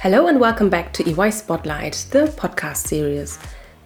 Hello 0.00 0.28
and 0.28 0.38
welcome 0.38 0.70
back 0.70 0.92
to 0.92 1.02
EY 1.10 1.32
Spotlight, 1.32 2.06
the 2.12 2.26
podcast 2.36 2.86
series. 2.86 3.36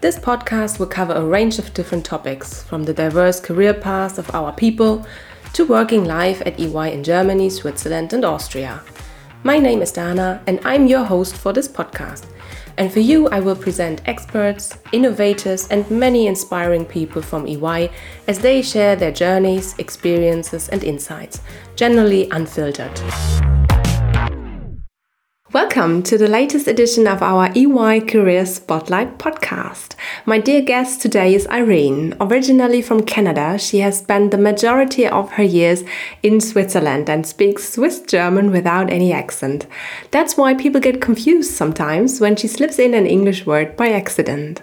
This 0.02 0.18
podcast 0.18 0.78
will 0.78 0.86
cover 0.86 1.14
a 1.14 1.24
range 1.24 1.58
of 1.58 1.72
different 1.72 2.04
topics, 2.04 2.62
from 2.64 2.82
the 2.82 2.92
diverse 2.92 3.40
career 3.40 3.72
paths 3.72 4.18
of 4.18 4.34
our 4.34 4.52
people 4.52 5.06
to 5.54 5.64
working 5.64 6.04
life 6.04 6.42
at 6.44 6.60
EY 6.60 6.92
in 6.92 7.02
Germany, 7.02 7.48
Switzerland, 7.48 8.12
and 8.12 8.26
Austria. 8.26 8.82
My 9.42 9.58
name 9.58 9.80
is 9.80 9.90
Dana, 9.90 10.42
and 10.46 10.60
I'm 10.66 10.86
your 10.86 11.04
host 11.04 11.34
for 11.34 11.54
this 11.54 11.66
podcast. 11.66 12.26
And 12.76 12.92
for 12.92 13.00
you, 13.00 13.28
I 13.28 13.40
will 13.40 13.56
present 13.56 14.02
experts, 14.04 14.76
innovators, 14.92 15.66
and 15.68 15.90
many 15.90 16.26
inspiring 16.26 16.84
people 16.84 17.22
from 17.22 17.46
EY 17.46 17.90
as 18.28 18.38
they 18.38 18.60
share 18.60 18.96
their 18.96 19.12
journeys, 19.12 19.74
experiences, 19.78 20.68
and 20.68 20.84
insights, 20.84 21.40
generally 21.74 22.28
unfiltered. 22.28 23.00
Welcome 25.52 26.02
to 26.04 26.16
the 26.16 26.28
latest 26.28 26.66
edition 26.66 27.06
of 27.06 27.20
our 27.20 27.50
EY 27.54 28.00
Career 28.00 28.46
Spotlight 28.46 29.18
podcast. 29.18 29.96
My 30.24 30.38
dear 30.38 30.62
guest 30.62 31.02
today 31.02 31.34
is 31.34 31.46
Irene. 31.48 32.14
Originally 32.18 32.80
from 32.80 33.04
Canada, 33.04 33.58
she 33.58 33.80
has 33.80 33.98
spent 33.98 34.30
the 34.30 34.38
majority 34.38 35.06
of 35.06 35.32
her 35.32 35.42
years 35.42 35.84
in 36.22 36.40
Switzerland 36.40 37.10
and 37.10 37.26
speaks 37.26 37.68
Swiss 37.68 38.00
German 38.00 38.50
without 38.50 38.88
any 38.88 39.12
accent. 39.12 39.66
That's 40.10 40.38
why 40.38 40.54
people 40.54 40.80
get 40.80 41.02
confused 41.02 41.50
sometimes 41.50 42.18
when 42.18 42.34
she 42.36 42.48
slips 42.48 42.78
in 42.78 42.94
an 42.94 43.06
English 43.06 43.44
word 43.44 43.76
by 43.76 43.90
accident. 43.90 44.62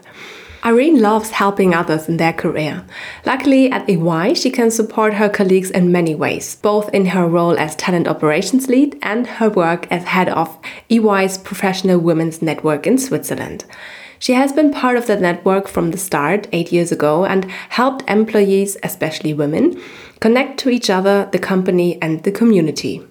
Irene 0.64 1.00
loves 1.02 1.32
helping 1.32 1.74
others 1.74 2.10
in 2.10 2.18
their 2.18 2.34
career. 2.34 2.86
Luckily, 3.26 3.72
at 3.72 3.90
EY, 3.90 4.34
she 4.34 4.50
can 4.50 4.72
support 4.72 5.14
her 5.14 5.30
colleagues 5.30 5.72
in 5.72 5.92
many 5.92 6.14
ways, 6.14 6.58
both 6.58 6.94
in 6.94 7.08
her 7.08 7.28
role 7.28 7.58
as 7.58 7.76
talent 7.78 8.08
operations 8.08 8.68
lead 8.68 8.98
and 9.02 9.26
her 9.26 9.50
work 9.50 9.90
as 9.90 10.04
head 10.04 10.28
of 10.28 10.58
EY's 10.92 11.38
professional 11.38 12.00
women's 12.00 12.42
network 12.42 12.86
in 12.86 12.98
Switzerland. 12.98 13.64
She 14.20 14.34
has 14.34 14.52
been 14.52 14.74
part 14.74 14.98
of 14.98 15.08
the 15.08 15.16
network 15.16 15.70
from 15.70 15.92
the 15.92 15.98
start, 15.98 16.50
eight 16.52 16.74
years 16.74 16.92
ago, 16.92 17.24
and 17.24 17.46
helped 17.70 18.10
employees, 18.10 18.76
especially 18.84 19.34
women, 19.34 19.82
connect 20.20 20.60
to 20.60 20.70
each 20.70 20.90
other, 20.90 21.30
the 21.32 21.40
company, 21.40 22.02
and 22.02 22.22
the 22.24 22.32
community. 22.34 23.02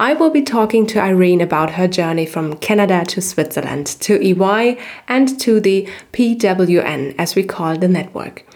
I 0.00 0.14
will 0.14 0.30
be 0.30 0.40
talking 0.40 0.86
to 0.86 0.98
Irene 0.98 1.42
about 1.42 1.72
her 1.72 1.86
journey 1.86 2.24
from 2.24 2.56
Canada 2.56 3.04
to 3.08 3.20
Switzerland, 3.20 3.86
to 4.00 4.18
EY, 4.18 4.78
and 5.08 5.38
to 5.40 5.60
the 5.60 5.86
PWN, 6.14 7.14
as 7.18 7.34
we 7.34 7.42
call 7.42 7.76
the 7.76 7.86
network. 7.86 8.46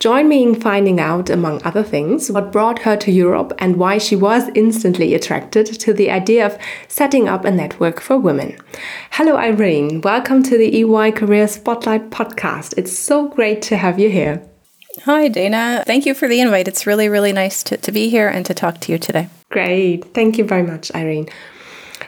Join 0.00 0.28
me 0.28 0.42
in 0.42 0.54
finding 0.54 1.00
out, 1.00 1.30
among 1.30 1.62
other 1.64 1.82
things, 1.82 2.30
what 2.30 2.52
brought 2.52 2.80
her 2.80 2.94
to 2.98 3.10
Europe 3.10 3.54
and 3.56 3.78
why 3.78 3.96
she 3.96 4.16
was 4.16 4.50
instantly 4.54 5.14
attracted 5.14 5.64
to 5.64 5.94
the 5.94 6.10
idea 6.10 6.44
of 6.44 6.58
setting 6.88 7.26
up 7.26 7.46
a 7.46 7.50
network 7.50 7.98
for 7.98 8.18
women. 8.18 8.58
Hello, 9.12 9.38
Irene. 9.38 10.02
Welcome 10.02 10.42
to 10.42 10.58
the 10.58 10.78
EY 10.82 11.12
Career 11.12 11.48
Spotlight 11.48 12.10
podcast. 12.10 12.74
It's 12.76 12.92
so 12.92 13.28
great 13.28 13.62
to 13.62 13.78
have 13.78 13.98
you 13.98 14.10
here. 14.10 14.46
Hi, 15.04 15.26
Dana. 15.26 15.82
Thank 15.84 16.06
you 16.06 16.14
for 16.14 16.28
the 16.28 16.40
invite. 16.40 16.68
It's 16.68 16.86
really, 16.86 17.08
really 17.08 17.32
nice 17.32 17.64
to, 17.64 17.76
to 17.76 17.90
be 17.90 18.08
here 18.08 18.28
and 18.28 18.46
to 18.46 18.54
talk 18.54 18.78
to 18.82 18.92
you 18.92 18.98
today. 18.98 19.28
Great. 19.50 20.14
Thank 20.14 20.38
you 20.38 20.44
very 20.44 20.62
much, 20.62 20.94
Irene. 20.94 21.28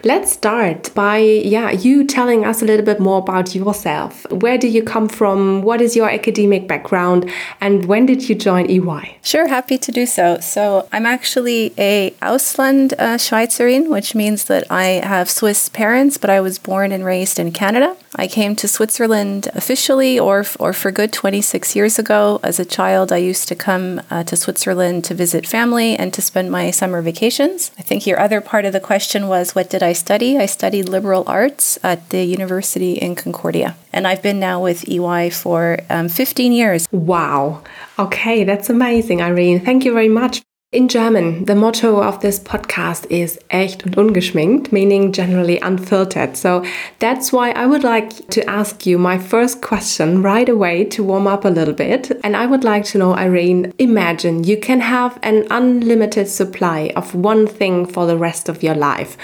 Let's 0.07 0.33
start 0.33 0.93
by 0.93 1.17
yeah, 1.17 1.71
you 1.71 2.05
telling 2.05 2.45
us 2.45 2.61
a 2.61 2.65
little 2.65 2.85
bit 2.85 2.99
more 2.99 3.17
about 3.17 3.55
yourself. 3.55 4.31
Where 4.31 4.55
do 4.55 4.67
you 4.67 4.83
come 4.83 5.09
from? 5.09 5.63
What 5.63 5.81
is 5.81 5.95
your 5.95 6.07
academic 6.07 6.67
background 6.67 7.31
and 7.59 7.87
when 7.87 8.05
did 8.05 8.29
you 8.29 8.35
join 8.35 8.69
EY? 8.69 9.17
Sure, 9.23 9.47
happy 9.47 9.79
to 9.79 9.91
do 9.91 10.05
so. 10.05 10.39
So, 10.41 10.87
I'm 10.91 11.07
actually 11.07 11.73
a 11.79 12.11
Ausland 12.21 12.93
uh, 12.99 13.17
Schweizerin, 13.17 13.89
which 13.89 14.13
means 14.13 14.43
that 14.43 14.69
I 14.69 15.01
have 15.03 15.27
Swiss 15.27 15.69
parents, 15.69 16.19
but 16.19 16.29
I 16.29 16.39
was 16.39 16.59
born 16.59 16.91
and 16.91 17.03
raised 17.03 17.39
in 17.39 17.51
Canada. 17.51 17.97
I 18.15 18.27
came 18.27 18.55
to 18.57 18.67
Switzerland 18.67 19.49
officially 19.55 20.19
or 20.19 20.45
or 20.59 20.71
for 20.71 20.91
good 20.91 21.11
26 21.13 21.75
years 21.75 21.97
ago. 21.97 22.39
As 22.43 22.59
a 22.59 22.65
child, 22.65 23.11
I 23.11 23.17
used 23.17 23.47
to 23.47 23.55
come 23.55 24.01
uh, 24.11 24.23
to 24.25 24.35
Switzerland 24.37 25.03
to 25.05 25.15
visit 25.15 25.47
family 25.47 25.95
and 25.95 26.13
to 26.13 26.21
spend 26.21 26.51
my 26.51 26.69
summer 26.69 27.01
vacations. 27.01 27.71
I 27.79 27.81
think 27.81 28.05
your 28.05 28.19
other 28.19 28.39
part 28.39 28.65
of 28.65 28.73
the 28.73 28.79
question 28.79 29.27
was 29.27 29.55
what 29.55 29.71
did 29.71 29.81
I 29.81 29.94
study? 29.95 30.37
I 30.37 30.45
studied 30.45 30.87
liberal 30.87 31.23
arts 31.25 31.79
at 31.83 32.09
the 32.11 32.23
University 32.23 32.93
in 32.93 33.15
Concordia. 33.15 33.75
And 33.91 34.05
I've 34.07 34.21
been 34.21 34.39
now 34.39 34.61
with 34.61 34.87
EY 34.87 35.31
for 35.31 35.79
um, 35.89 36.07
15 36.07 36.51
years. 36.51 36.87
Wow. 36.91 37.63
Okay, 37.97 38.43
that's 38.43 38.69
amazing, 38.69 39.21
Irene. 39.21 39.59
Thank 39.65 39.85
you 39.85 39.93
very 39.93 40.09
much. 40.09 40.43
In 40.75 40.89
German, 40.89 41.45
the 41.45 41.55
motto 41.55 42.01
of 42.03 42.19
this 42.19 42.37
podcast 42.37 43.05
is 43.09 43.39
echt 43.49 43.85
und 43.85 43.95
ungeschminkt, 43.95 44.73
meaning 44.73 45.13
generally 45.13 45.57
unfiltered. 45.61 46.35
So 46.35 46.65
that's 46.99 47.31
why 47.31 47.51
I 47.51 47.65
would 47.65 47.85
like 47.85 48.27
to 48.31 48.43
ask 48.49 48.85
you 48.85 48.97
my 48.97 49.17
first 49.17 49.61
question 49.61 50.21
right 50.21 50.49
away 50.49 50.83
to 50.85 51.01
warm 51.01 51.27
up 51.27 51.45
a 51.45 51.49
little 51.49 51.73
bit. 51.73 52.11
And 52.25 52.35
I 52.35 52.45
would 52.45 52.65
like 52.65 52.83
to 52.91 52.97
know, 52.97 53.15
Irene, 53.15 53.73
imagine 53.77 54.43
you 54.43 54.57
can 54.57 54.81
have 54.81 55.17
an 55.23 55.47
unlimited 55.49 56.27
supply 56.27 56.91
of 56.97 57.15
one 57.15 57.47
thing 57.47 57.85
for 57.85 58.05
the 58.05 58.17
rest 58.17 58.49
of 58.49 58.61
your 58.61 58.75
life 58.75 59.17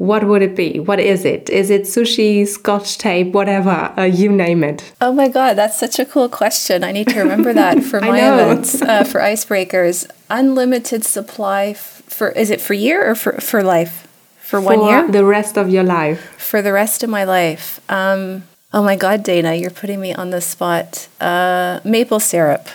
what 0.00 0.24
would 0.24 0.40
it 0.40 0.56
be? 0.56 0.80
What 0.80 0.98
is 0.98 1.26
it? 1.26 1.50
Is 1.50 1.68
it 1.68 1.82
sushi, 1.82 2.48
scotch 2.48 2.96
tape, 2.96 3.32
whatever? 3.32 3.92
Uh, 3.98 4.04
you 4.04 4.32
name 4.32 4.64
it. 4.64 4.94
Oh 4.98 5.12
my 5.12 5.28
God, 5.28 5.58
that's 5.58 5.78
such 5.78 5.98
a 5.98 6.06
cool 6.06 6.30
question. 6.30 6.82
I 6.82 6.90
need 6.90 7.08
to 7.08 7.18
remember 7.18 7.52
that 7.52 7.84
for 7.90 8.00
my 8.00 8.16
events, 8.16 8.80
uh, 8.80 9.04
for 9.04 9.20
icebreakers. 9.20 10.10
Unlimited 10.30 11.04
supply 11.04 11.74
for, 11.74 12.30
is 12.30 12.48
it 12.48 12.62
for 12.62 12.72
year 12.72 13.10
or 13.10 13.14
for, 13.14 13.32
for 13.42 13.62
life? 13.62 14.08
For, 14.38 14.58
for 14.58 14.60
one 14.62 14.86
year? 14.86 15.06
The 15.06 15.22
rest 15.22 15.58
of 15.58 15.68
your 15.68 15.84
life. 15.84 16.34
For 16.38 16.62
the 16.62 16.72
rest 16.72 17.02
of 17.02 17.10
my 17.10 17.24
life. 17.24 17.78
Um, 17.90 18.44
oh 18.72 18.82
my 18.82 18.96
God, 18.96 19.22
Dana, 19.22 19.52
you're 19.52 19.70
putting 19.70 20.00
me 20.00 20.14
on 20.14 20.30
the 20.30 20.40
spot. 20.40 21.08
Uh, 21.20 21.80
maple 21.84 22.20
syrup. 22.20 22.68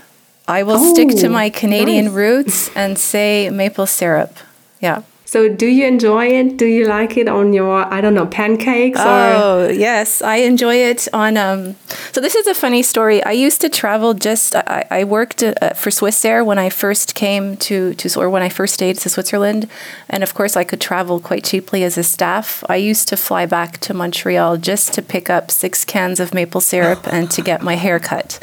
I 0.47 0.62
will 0.62 0.78
oh, 0.78 0.94
stick 0.94 1.09
to 1.09 1.25
oh, 1.25 1.31
my 1.31 1.50
Canadian 1.50 2.06
nice. 2.06 2.13
roots 2.13 2.75
and 2.75 3.00
say 3.00 3.50
maple 3.50 3.88
syrup. 3.88 4.38
Yeah. 4.80 5.02
So, 5.35 5.50
do 5.50 5.66
you 5.66 5.85
enjoy 5.85 6.28
it? 6.28 6.56
Do 6.56 6.66
you 6.66 6.85
like 6.85 7.18
it 7.18 7.28
on 7.28 7.51
your, 7.51 7.94
I 7.94 8.00
don't 8.00 8.13
know, 8.13 8.25
pancakes? 8.25 8.97
Oh, 9.01 9.68
yes, 9.68 10.22
I 10.22 10.38
enjoy 10.38 10.75
it 10.75 11.09
on. 11.12 11.35
Um, 11.35 11.75
so, 12.13 12.22
this 12.22 12.35
is 12.35 12.47
a 12.47 12.53
funny 12.53 12.81
story. 12.81 13.22
I 13.22 13.31
used 13.34 13.59
to 13.59 13.68
travel 13.68 14.13
just, 14.13 14.56
I, 14.56 14.85
I 14.90 15.03
worked 15.03 15.44
uh, 15.44 15.74
for 15.74 15.90
Swissair 15.90 16.45
when 16.45 16.57
I 16.57 16.69
first 16.69 17.16
came 17.16 17.57
to, 17.68 17.94
to, 17.95 18.18
or 18.18 18.29
when 18.29 18.44
I 18.44 18.47
first 18.47 18.75
stayed 18.75 18.95
to 19.00 19.09
Switzerland. 19.09 19.68
And 20.07 20.24
of 20.24 20.34
course, 20.34 20.56
I 20.56 20.63
could 20.63 20.79
travel 20.79 21.19
quite 21.19 21.44
cheaply 21.44 21.84
as 21.84 21.97
a 21.97 22.03
staff. 22.03 22.63
I 22.69 22.78
used 22.78 23.09
to 23.09 23.18
fly 23.18 23.45
back 23.45 23.79
to 23.79 23.94
Montreal 23.94 24.56
just 24.56 24.94
to 24.94 25.01
pick 25.01 25.29
up 25.29 25.51
six 25.51 25.84
cans 25.84 26.22
of 26.22 26.34
maple 26.34 26.62
syrup 26.62 27.06
and 27.12 27.29
to 27.31 27.41
get 27.41 27.62
my 27.62 27.75
hair 27.75 28.00
cut. 28.00 28.40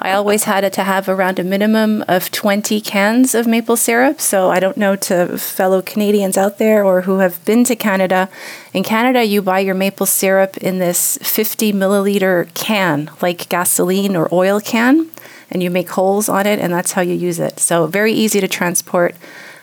I 0.00 0.10
always 0.10 0.42
had 0.42 0.72
to 0.72 0.82
have 0.82 1.08
around 1.08 1.38
a 1.38 1.44
minimum 1.44 2.04
of 2.08 2.32
20 2.32 2.80
cans 2.80 3.32
of 3.32 3.46
maple 3.46 3.76
syrup. 3.76 4.20
So, 4.20 4.50
I 4.50 4.58
don't 4.58 4.76
know 4.76 4.96
to 4.96 5.38
fellow 5.38 5.80
Canadians 5.82 6.31
out 6.36 6.58
there 6.58 6.84
or 6.84 7.02
who 7.02 7.18
have 7.18 7.44
been 7.44 7.64
to 7.64 7.76
Canada, 7.76 8.28
in 8.72 8.82
Canada, 8.82 9.24
you 9.24 9.42
buy 9.42 9.60
your 9.60 9.74
maple 9.74 10.06
syrup 10.06 10.56
in 10.58 10.78
this 10.78 11.18
50 11.22 11.72
milliliter 11.72 12.52
can, 12.54 13.10
like 13.20 13.48
gasoline 13.48 14.16
or 14.16 14.28
oil 14.32 14.60
can, 14.60 15.08
and 15.50 15.62
you 15.62 15.70
make 15.70 15.90
holes 15.90 16.28
on 16.28 16.46
it, 16.46 16.58
and 16.58 16.72
that's 16.72 16.92
how 16.92 17.02
you 17.02 17.14
use 17.14 17.38
it. 17.38 17.58
So, 17.60 17.86
very 17.86 18.12
easy 18.12 18.40
to 18.40 18.48
transport. 18.48 19.14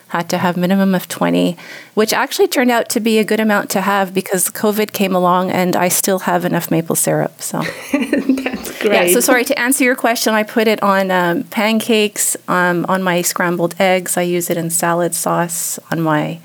Had 0.10 0.28
to 0.30 0.40
have 0.40 0.58
minimum 0.58 0.96
of 0.96 1.08
20, 1.08 1.56
which 1.94 2.14
actually 2.14 2.48
turned 2.48 2.72
out 2.72 2.90
to 2.90 3.00
be 3.00 3.20
a 3.20 3.24
good 3.24 3.40
amount 3.40 3.70
to 3.72 3.82
have 3.82 4.12
because 4.12 4.50
COVID 4.50 4.92
came 4.92 5.14
along 5.16 5.52
and 5.52 5.76
I 5.76 5.88
still 5.88 6.20
have 6.20 6.46
enough 6.46 6.72
maple 6.72 6.96
syrup. 6.96 7.40
So 7.44 7.62
great. 8.80 9.08
Yeah, 9.08 9.14
so 9.14 9.20
sorry 9.20 9.46
to 9.46 9.60
answer 9.60 9.84
your 9.84 9.96
question. 9.96 10.34
I 10.34 10.44
put 10.44 10.68
it 10.68 10.82
on 10.82 11.12
um, 11.12 11.44
pancakes, 11.44 12.36
um, 12.48 12.86
on 12.90 13.04
my 13.04 13.22
scrambled 13.22 13.76
eggs. 13.80 14.18
I 14.18 14.24
use 14.24 14.50
it 14.50 14.58
in 14.58 14.70
salad 14.70 15.14
sauce, 15.14 15.80
on 15.92 16.02
my 16.02 16.40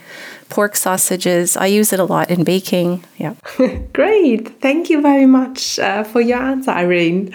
pork 0.48 0.76
sausages. 0.76 1.56
I 1.56 1.66
use 1.66 1.92
it 1.92 2.00
a 2.00 2.04
lot 2.04 2.30
in 2.30 2.44
baking. 2.44 3.04
Yeah. 3.16 3.34
Great. 3.92 4.60
Thank 4.60 4.90
you 4.90 5.00
very 5.00 5.26
much 5.26 5.78
uh, 5.78 6.04
for 6.04 6.20
your 6.20 6.38
answer, 6.38 6.70
Irene. 6.70 7.32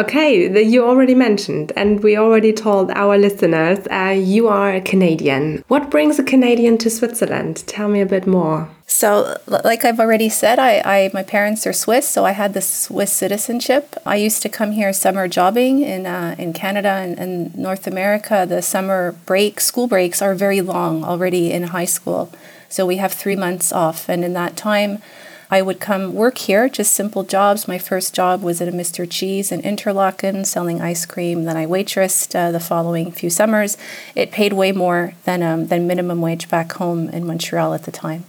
Okay, 0.00 0.48
the, 0.48 0.64
you 0.64 0.82
already 0.82 1.14
mentioned, 1.14 1.72
and 1.76 2.02
we 2.02 2.16
already 2.16 2.54
told 2.54 2.90
our 2.92 3.18
listeners, 3.18 3.80
uh, 3.90 4.16
you 4.16 4.48
are 4.48 4.72
a 4.72 4.80
Canadian. 4.80 5.62
What 5.68 5.90
brings 5.90 6.18
a 6.18 6.22
Canadian 6.22 6.78
to 6.78 6.88
Switzerland? 6.88 7.62
Tell 7.66 7.86
me 7.86 8.00
a 8.00 8.06
bit 8.06 8.26
more. 8.26 8.70
So, 8.86 9.36
like 9.46 9.84
I've 9.84 10.00
already 10.00 10.30
said, 10.30 10.58
I, 10.58 10.80
I 10.86 11.10
my 11.12 11.22
parents 11.22 11.66
are 11.66 11.74
Swiss, 11.74 12.08
so 12.08 12.24
I 12.24 12.30
had 12.30 12.54
the 12.54 12.62
Swiss 12.62 13.12
citizenship. 13.12 13.94
I 14.06 14.16
used 14.16 14.40
to 14.40 14.48
come 14.48 14.72
here 14.72 14.90
summer 14.94 15.28
jobbing 15.28 15.82
in 15.82 16.06
uh, 16.06 16.34
in 16.38 16.54
Canada 16.54 16.94
and, 17.04 17.18
and 17.18 17.54
North 17.54 17.86
America. 17.86 18.46
The 18.48 18.62
summer 18.62 19.14
break, 19.26 19.60
school 19.60 19.86
breaks 19.86 20.22
are 20.22 20.34
very 20.34 20.62
long 20.62 21.04
already 21.04 21.52
in 21.52 21.64
high 21.76 21.90
school, 21.98 22.32
so 22.70 22.86
we 22.86 22.96
have 22.96 23.12
three 23.12 23.36
months 23.36 23.70
off, 23.70 24.08
and 24.08 24.24
in 24.24 24.32
that 24.32 24.56
time. 24.56 25.02
I 25.50 25.62
would 25.62 25.80
come 25.80 26.14
work 26.14 26.38
here, 26.38 26.68
just 26.68 26.94
simple 26.94 27.24
jobs. 27.24 27.66
My 27.66 27.78
first 27.78 28.14
job 28.14 28.42
was 28.42 28.60
at 28.60 28.68
a 28.68 28.72
Mr. 28.72 29.08
Cheese 29.10 29.50
in 29.50 29.60
Interlaken 29.62 30.44
selling 30.44 30.80
ice 30.80 31.04
cream. 31.04 31.44
Then 31.44 31.56
I 31.56 31.66
waitressed 31.66 32.34
uh, 32.36 32.52
the 32.52 32.60
following 32.60 33.10
few 33.10 33.30
summers. 33.30 33.76
It 34.14 34.30
paid 34.30 34.52
way 34.52 34.70
more 34.70 35.14
than, 35.24 35.42
um, 35.42 35.66
than 35.66 35.88
minimum 35.88 36.20
wage 36.20 36.48
back 36.48 36.72
home 36.74 37.08
in 37.08 37.26
Montreal 37.26 37.74
at 37.74 37.82
the 37.82 37.90
time. 37.90 38.24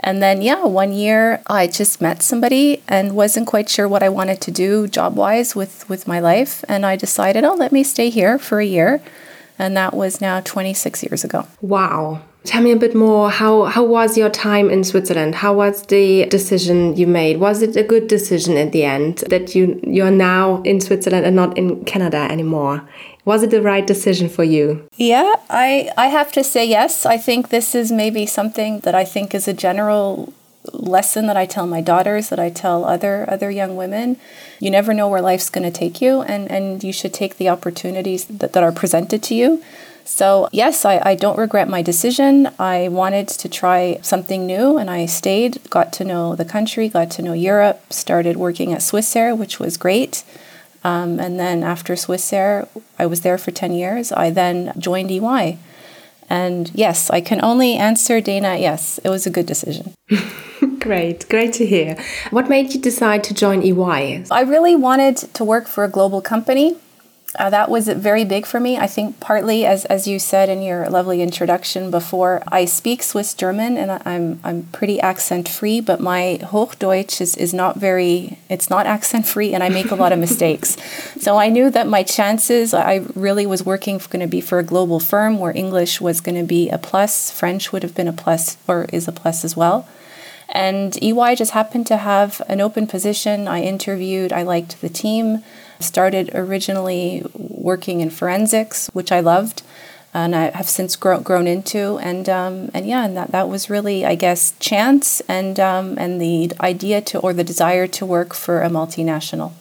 And 0.00 0.22
then, 0.22 0.40
yeah, 0.40 0.64
one 0.64 0.92
year 0.92 1.42
I 1.46 1.66
just 1.66 2.00
met 2.00 2.22
somebody 2.22 2.82
and 2.88 3.14
wasn't 3.14 3.46
quite 3.46 3.68
sure 3.68 3.88
what 3.88 4.02
I 4.02 4.08
wanted 4.08 4.40
to 4.42 4.50
do 4.50 4.86
job 4.88 5.16
wise 5.16 5.54
with, 5.54 5.88
with 5.88 6.08
my 6.08 6.20
life. 6.20 6.64
And 6.68 6.86
I 6.86 6.96
decided, 6.96 7.44
oh, 7.44 7.54
let 7.54 7.72
me 7.72 7.82
stay 7.82 8.08
here 8.08 8.38
for 8.38 8.60
a 8.60 8.66
year. 8.66 9.02
And 9.58 9.76
that 9.76 9.94
was 9.94 10.20
now 10.20 10.40
26 10.40 11.02
years 11.02 11.24
ago. 11.24 11.46
Wow. 11.60 12.22
Tell 12.46 12.62
me 12.62 12.70
a 12.70 12.76
bit 12.76 12.94
more. 12.94 13.28
How 13.28 13.64
how 13.64 13.84
was 13.84 14.16
your 14.16 14.30
time 14.30 14.70
in 14.70 14.84
Switzerland? 14.84 15.34
How 15.34 15.52
was 15.52 15.82
the 15.86 16.26
decision 16.26 16.96
you 16.96 17.06
made? 17.06 17.38
Was 17.38 17.60
it 17.60 17.76
a 17.76 17.82
good 17.82 18.06
decision 18.06 18.56
at 18.56 18.70
the 18.70 18.84
end 18.84 19.24
that 19.28 19.54
you 19.56 19.80
you're 19.82 20.12
now 20.12 20.62
in 20.62 20.80
Switzerland 20.80 21.26
and 21.26 21.34
not 21.34 21.58
in 21.58 21.84
Canada 21.84 22.28
anymore? 22.30 22.88
Was 23.24 23.42
it 23.42 23.50
the 23.50 23.60
right 23.60 23.84
decision 23.84 24.28
for 24.28 24.44
you? 24.44 24.88
Yeah, 24.96 25.34
I 25.50 25.90
I 25.96 26.06
have 26.06 26.30
to 26.32 26.44
say 26.44 26.64
yes. 26.64 27.04
I 27.04 27.18
think 27.18 27.48
this 27.48 27.74
is 27.74 27.90
maybe 27.90 28.26
something 28.26 28.80
that 28.80 28.94
I 28.94 29.04
think 29.04 29.34
is 29.34 29.48
a 29.48 29.52
general 29.52 30.32
lesson 30.72 31.26
that 31.26 31.36
I 31.36 31.46
tell 31.46 31.66
my 31.66 31.80
daughters, 31.80 32.28
that 32.28 32.38
I 32.38 32.50
tell 32.50 32.84
other 32.84 33.28
other 33.28 33.50
young 33.50 33.76
women. 33.76 34.18
You 34.60 34.70
never 34.70 34.94
know 34.94 35.08
where 35.08 35.20
life's 35.20 35.50
going 35.50 35.70
to 35.70 35.76
take 35.76 36.00
you, 36.00 36.22
and 36.22 36.50
and 36.50 36.84
you 36.84 36.92
should 36.92 37.12
take 37.12 37.38
the 37.38 37.48
opportunities 37.48 38.24
that, 38.26 38.52
that 38.52 38.62
are 38.62 38.72
presented 38.72 39.22
to 39.24 39.34
you. 39.34 39.62
So, 40.06 40.48
yes, 40.52 40.84
I, 40.84 41.02
I 41.04 41.14
don't 41.16 41.36
regret 41.36 41.68
my 41.68 41.82
decision. 41.82 42.48
I 42.60 42.86
wanted 42.88 43.26
to 43.26 43.48
try 43.48 43.98
something 44.02 44.46
new 44.46 44.78
and 44.78 44.88
I 44.88 45.06
stayed, 45.06 45.68
got 45.68 45.92
to 45.94 46.04
know 46.04 46.36
the 46.36 46.44
country, 46.44 46.88
got 46.88 47.10
to 47.12 47.22
know 47.22 47.32
Europe, 47.32 47.92
started 47.92 48.36
working 48.36 48.72
at 48.72 48.80
Swissair, 48.80 49.36
which 49.36 49.58
was 49.58 49.76
great. 49.76 50.22
Um, 50.84 51.18
and 51.18 51.40
then 51.40 51.64
after 51.64 51.94
Swissair, 51.94 52.68
I 53.00 53.06
was 53.06 53.22
there 53.22 53.36
for 53.36 53.50
10 53.50 53.72
years. 53.72 54.12
I 54.12 54.30
then 54.30 54.72
joined 54.78 55.10
EY. 55.10 55.58
And 56.30 56.70
yes, 56.72 57.10
I 57.10 57.20
can 57.20 57.42
only 57.42 57.74
answer 57.74 58.20
Dana, 58.20 58.56
yes, 58.58 58.98
it 59.02 59.08
was 59.08 59.26
a 59.26 59.30
good 59.30 59.46
decision. 59.46 59.92
great, 60.78 61.28
great 61.28 61.52
to 61.54 61.66
hear. 61.66 61.96
What 62.30 62.48
made 62.48 62.72
you 62.72 62.80
decide 62.80 63.24
to 63.24 63.34
join 63.34 63.62
EY? 63.64 64.24
I 64.30 64.42
really 64.42 64.76
wanted 64.76 65.16
to 65.16 65.44
work 65.44 65.66
for 65.66 65.82
a 65.82 65.88
global 65.88 66.20
company. 66.20 66.76
Uh, 67.38 67.50
that 67.50 67.70
was 67.70 67.88
very 67.88 68.24
big 68.24 68.46
for 68.46 68.58
me. 68.58 68.78
I 68.78 68.86
think 68.86 69.20
partly, 69.20 69.66
as, 69.66 69.84
as 69.86 70.06
you 70.06 70.18
said 70.18 70.48
in 70.48 70.62
your 70.62 70.88
lovely 70.88 71.22
introduction 71.22 71.90
before, 71.90 72.42
I 72.48 72.64
speak 72.64 73.02
Swiss 73.02 73.34
German 73.34 73.76
and 73.76 74.02
I'm, 74.06 74.40
I'm 74.42 74.64
pretty 74.72 75.00
accent 75.00 75.48
free, 75.48 75.80
but 75.80 76.00
my 76.00 76.38
Hochdeutsch 76.42 77.20
is, 77.20 77.36
is 77.36 77.52
not 77.52 77.76
very, 77.76 78.38
it's 78.48 78.70
not 78.70 78.86
accent 78.86 79.26
free 79.26 79.52
and 79.52 79.62
I 79.62 79.68
make 79.68 79.90
a 79.90 79.94
lot 79.94 80.12
of 80.12 80.18
mistakes. 80.18 80.76
So 81.18 81.38
I 81.38 81.48
knew 81.48 81.70
that 81.70 81.88
my 81.88 82.02
chances, 82.02 82.72
I 82.72 83.04
really 83.14 83.46
was 83.46 83.64
working 83.64 83.98
going 84.10 84.20
to 84.20 84.26
be 84.26 84.40
for 84.40 84.58
a 84.58 84.62
global 84.62 85.00
firm 85.00 85.38
where 85.38 85.56
English 85.56 86.00
was 86.00 86.20
going 86.20 86.36
to 86.36 86.46
be 86.46 86.68
a 86.68 86.78
plus, 86.78 87.30
French 87.30 87.72
would 87.72 87.82
have 87.82 87.94
been 87.94 88.06
a 88.06 88.12
plus 88.12 88.56
or 88.68 88.84
is 88.92 89.08
a 89.08 89.12
plus 89.12 89.44
as 89.44 89.56
well. 89.56 89.88
And 90.56 90.96
EY 91.02 91.34
just 91.34 91.50
happened 91.50 91.86
to 91.88 91.98
have 91.98 92.40
an 92.48 92.62
open 92.62 92.86
position. 92.86 93.46
I 93.46 93.60
interviewed, 93.60 94.32
I 94.32 94.42
liked 94.42 94.80
the 94.80 94.88
team. 94.88 95.44
Started 95.80 96.30
originally 96.34 97.22
working 97.34 98.00
in 98.00 98.08
forensics, 98.08 98.88
which 98.94 99.12
I 99.12 99.20
loved, 99.20 99.62
and 100.14 100.34
I 100.34 100.48
have 100.56 100.66
since 100.66 100.96
grown 100.96 101.22
grown 101.22 101.46
into. 101.46 101.98
And 101.98 102.26
um, 102.30 102.70
and 102.72 102.86
yeah, 102.86 103.04
and 103.04 103.14
that, 103.18 103.32
that 103.32 103.50
was 103.50 103.68
really, 103.68 104.06
I 104.06 104.14
guess, 104.14 104.54
chance 104.58 105.20
and 105.28 105.60
um, 105.60 105.98
and 105.98 106.18
the 106.18 106.50
idea 106.58 107.02
to 107.02 107.18
or 107.18 107.34
the 107.34 107.44
desire 107.44 107.86
to 107.88 108.06
work 108.06 108.32
for 108.32 108.62
a 108.62 108.70
multinational 108.70 109.52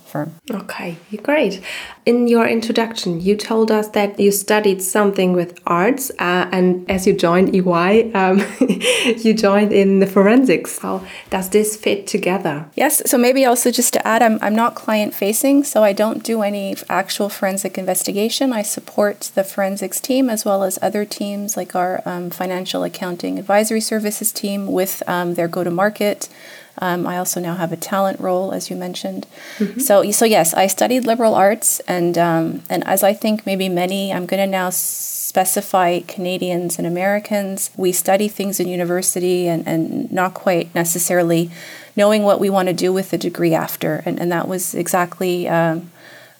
Okay, 0.49 0.97
great. 1.23 1.61
In 2.05 2.27
your 2.27 2.47
introduction, 2.47 3.19
you 3.19 3.35
told 3.35 3.71
us 3.71 3.87
that 3.89 4.19
you 4.19 4.31
studied 4.31 4.81
something 4.81 5.33
with 5.33 5.59
arts, 5.65 6.11
uh, 6.19 6.47
and 6.51 6.89
as 6.89 7.07
you 7.07 7.13
joined 7.13 7.55
EY, 7.55 8.11
um, 8.13 8.43
you 9.23 9.33
joined 9.33 9.73
in 9.73 9.99
the 9.99 10.07
forensics. 10.07 10.79
How 10.79 11.05
does 11.29 11.49
this 11.49 11.75
fit 11.75 12.07
together? 12.07 12.65
Yes, 12.75 13.01
so 13.09 13.17
maybe 13.17 13.45
also 13.45 13.71
just 13.71 13.93
to 13.93 14.07
add, 14.07 14.21
I'm, 14.21 14.37
I'm 14.41 14.55
not 14.55 14.75
client 14.75 15.13
facing, 15.13 15.63
so 15.63 15.83
I 15.83 15.93
don't 15.93 16.23
do 16.23 16.41
any 16.41 16.75
actual 16.89 17.29
forensic 17.29 17.77
investigation. 17.77 18.53
I 18.53 18.61
support 18.61 19.31
the 19.35 19.43
forensics 19.43 19.99
team 19.99 20.29
as 20.29 20.45
well 20.45 20.63
as 20.63 20.79
other 20.81 21.05
teams 21.05 21.57
like 21.57 21.75
our 21.75 22.01
um, 22.05 22.29
financial 22.29 22.83
accounting 22.83 23.39
advisory 23.39 23.81
services 23.81 24.31
team 24.31 24.67
with 24.67 25.01
um, 25.07 25.33
their 25.33 25.47
go 25.47 25.63
to 25.63 25.71
market 25.71 26.29
um, 26.79 27.07
I 27.07 27.17
also 27.17 27.39
now 27.39 27.55
have 27.55 27.71
a 27.71 27.77
talent 27.77 28.19
role, 28.19 28.51
as 28.51 28.69
you 28.69 28.75
mentioned. 28.75 29.27
Mm-hmm. 29.57 29.79
So, 29.79 30.11
so 30.11 30.25
yes, 30.25 30.53
I 30.53 30.67
studied 30.67 31.05
liberal 31.05 31.33
arts, 31.33 31.79
and 31.81 32.17
um, 32.17 32.63
and 32.69 32.85
as 32.85 33.03
I 33.03 33.13
think 33.13 33.45
maybe 33.45 33.69
many, 33.69 34.11
I'm 34.11 34.25
going 34.25 34.41
to 34.41 34.47
now 34.47 34.69
specify 34.69 36.01
Canadians 36.01 36.77
and 36.77 36.85
Americans. 36.85 37.71
We 37.77 37.91
study 37.91 38.27
things 38.27 38.59
in 38.59 38.67
university, 38.67 39.47
and 39.47 39.65
and 39.67 40.11
not 40.11 40.33
quite 40.33 40.73
necessarily 40.75 41.49
knowing 41.95 42.23
what 42.23 42.41
we 42.41 42.49
want 42.49 42.67
to 42.67 42.73
do 42.73 42.91
with 42.91 43.11
the 43.11 43.17
degree 43.17 43.53
after, 43.53 44.03
and 44.05 44.19
and 44.19 44.31
that 44.31 44.47
was 44.47 44.75
exactly. 44.75 45.47
Um, 45.47 45.91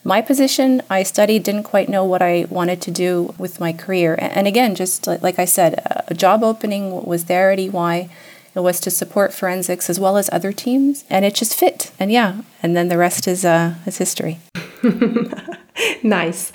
my 0.07 0.21
position, 0.21 0.83
I 0.87 1.01
studied, 1.01 1.41
didn't 1.41 1.63
quite 1.63 1.89
know 1.89 2.05
what 2.05 2.21
I 2.21 2.45
wanted 2.51 2.79
to 2.83 2.91
do 2.91 3.33
with 3.39 3.59
my 3.59 3.73
career. 3.73 4.15
And 4.19 4.45
again, 4.45 4.75
just 4.75 5.07
like 5.07 5.39
I 5.39 5.45
said, 5.45 5.81
a 6.07 6.13
job 6.13 6.43
opening 6.43 7.03
was 7.03 7.25
there 7.25 7.49
at 7.49 7.57
EY 7.57 8.07
it 8.55 8.61
was 8.61 8.79
to 8.81 8.91
support 8.91 9.33
forensics 9.33 9.89
as 9.89 9.99
well 9.99 10.17
as 10.17 10.29
other 10.31 10.53
teams, 10.53 11.03
and 11.09 11.25
it 11.25 11.35
just 11.35 11.55
fit. 11.55 11.91
And 11.99 12.11
yeah, 12.11 12.41
and 12.63 12.75
then 12.75 12.87
the 12.87 12.97
rest 12.97 13.27
is 13.27 13.43
uh, 13.45 13.75
is 13.85 13.97
history. 13.97 14.39
nice. 16.03 16.51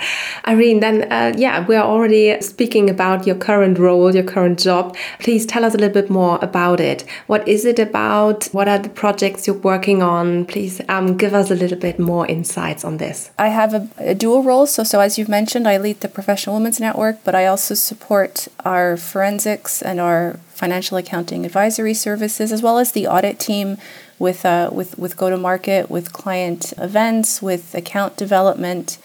Irene, 0.47 0.81
then, 0.81 1.13
uh, 1.13 1.33
yeah, 1.37 1.67
we're 1.67 1.81
already 1.81 2.41
speaking 2.41 2.89
about 2.89 3.27
your 3.27 3.37
current 3.37 3.79
role, 3.79 4.15
your 4.15 4.25
current 4.25 4.59
job. 4.59 4.97
Please 5.19 5.45
tell 5.45 5.65
us 5.65 5.75
a 5.75 5.79
little 5.79 5.93
bit 5.93 6.11
more 6.11 6.39
about 6.41 6.81
it. 6.81 7.05
What 7.27 7.47
is 7.47 7.65
it 7.65 7.79
about? 7.79 8.47
What 8.53 8.69
are 8.69 8.79
the 8.79 8.89
projects 8.89 9.47
you're 9.47 9.57
working 9.57 10.03
on? 10.03 10.47
Please 10.47 10.81
um, 10.89 11.17
give 11.17 11.35
us 11.35 11.51
a 11.51 11.55
little 11.55 11.79
bit 11.79 11.99
more 11.99 12.27
insights 12.27 12.85
on 12.85 12.97
this. 12.97 13.31
I 13.39 13.49
have 13.49 13.75
a, 13.75 13.89
a 13.99 14.15
dual 14.15 14.43
role. 14.43 14.67
So, 14.67 14.85
so, 14.85 15.01
as 15.01 15.19
you've 15.19 15.29
mentioned, 15.29 15.69
I 15.69 15.77
lead 15.77 16.01
the 16.01 16.09
Professional 16.09 16.57
Women's 16.57 16.81
Network, 16.81 17.23
but 17.25 17.35
I 17.35 17.47
also 17.47 17.75
support 17.75 18.49
our 18.65 18.97
forensics 18.97 19.83
and 19.83 20.01
our 20.01 20.39
financial 20.61 20.97
accounting 20.99 21.45
advisory 21.47 21.95
services, 21.95 22.53
as 22.53 22.63
well 22.63 22.79
as 22.79 22.93
the 22.93 23.07
audit 23.07 23.39
team 23.39 23.79
with 24.21 24.45
uh, 24.45 24.71
with 24.71 24.97
with 24.99 25.17
go 25.17 25.31
to 25.31 25.37
market, 25.37 25.91
with 25.91 26.13
client 26.13 26.73
events, 26.79 27.43
with 27.43 27.75
account 27.75 28.17
development. 28.17 28.99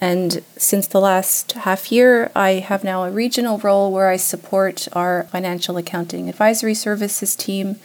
And 0.00 0.42
since 0.56 0.86
the 0.86 1.00
last 1.00 1.52
half 1.52 1.90
year, 1.90 2.30
I 2.34 2.54
have 2.54 2.84
now 2.84 3.04
a 3.04 3.10
regional 3.10 3.58
role 3.58 3.90
where 3.90 4.08
I 4.08 4.16
support 4.16 4.88
our 4.92 5.24
financial 5.24 5.78
accounting 5.78 6.28
advisory 6.28 6.74
services 6.74 7.34
team. 7.34 7.76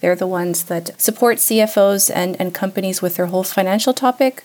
They're 0.00 0.16
the 0.16 0.26
ones 0.26 0.64
that 0.64 1.00
support 1.00 1.36
CFOs 1.38 2.10
and, 2.12 2.40
and 2.40 2.52
companies 2.52 3.02
with 3.02 3.16
their 3.16 3.26
whole 3.26 3.44
financial 3.44 3.94
topic. 3.94 4.42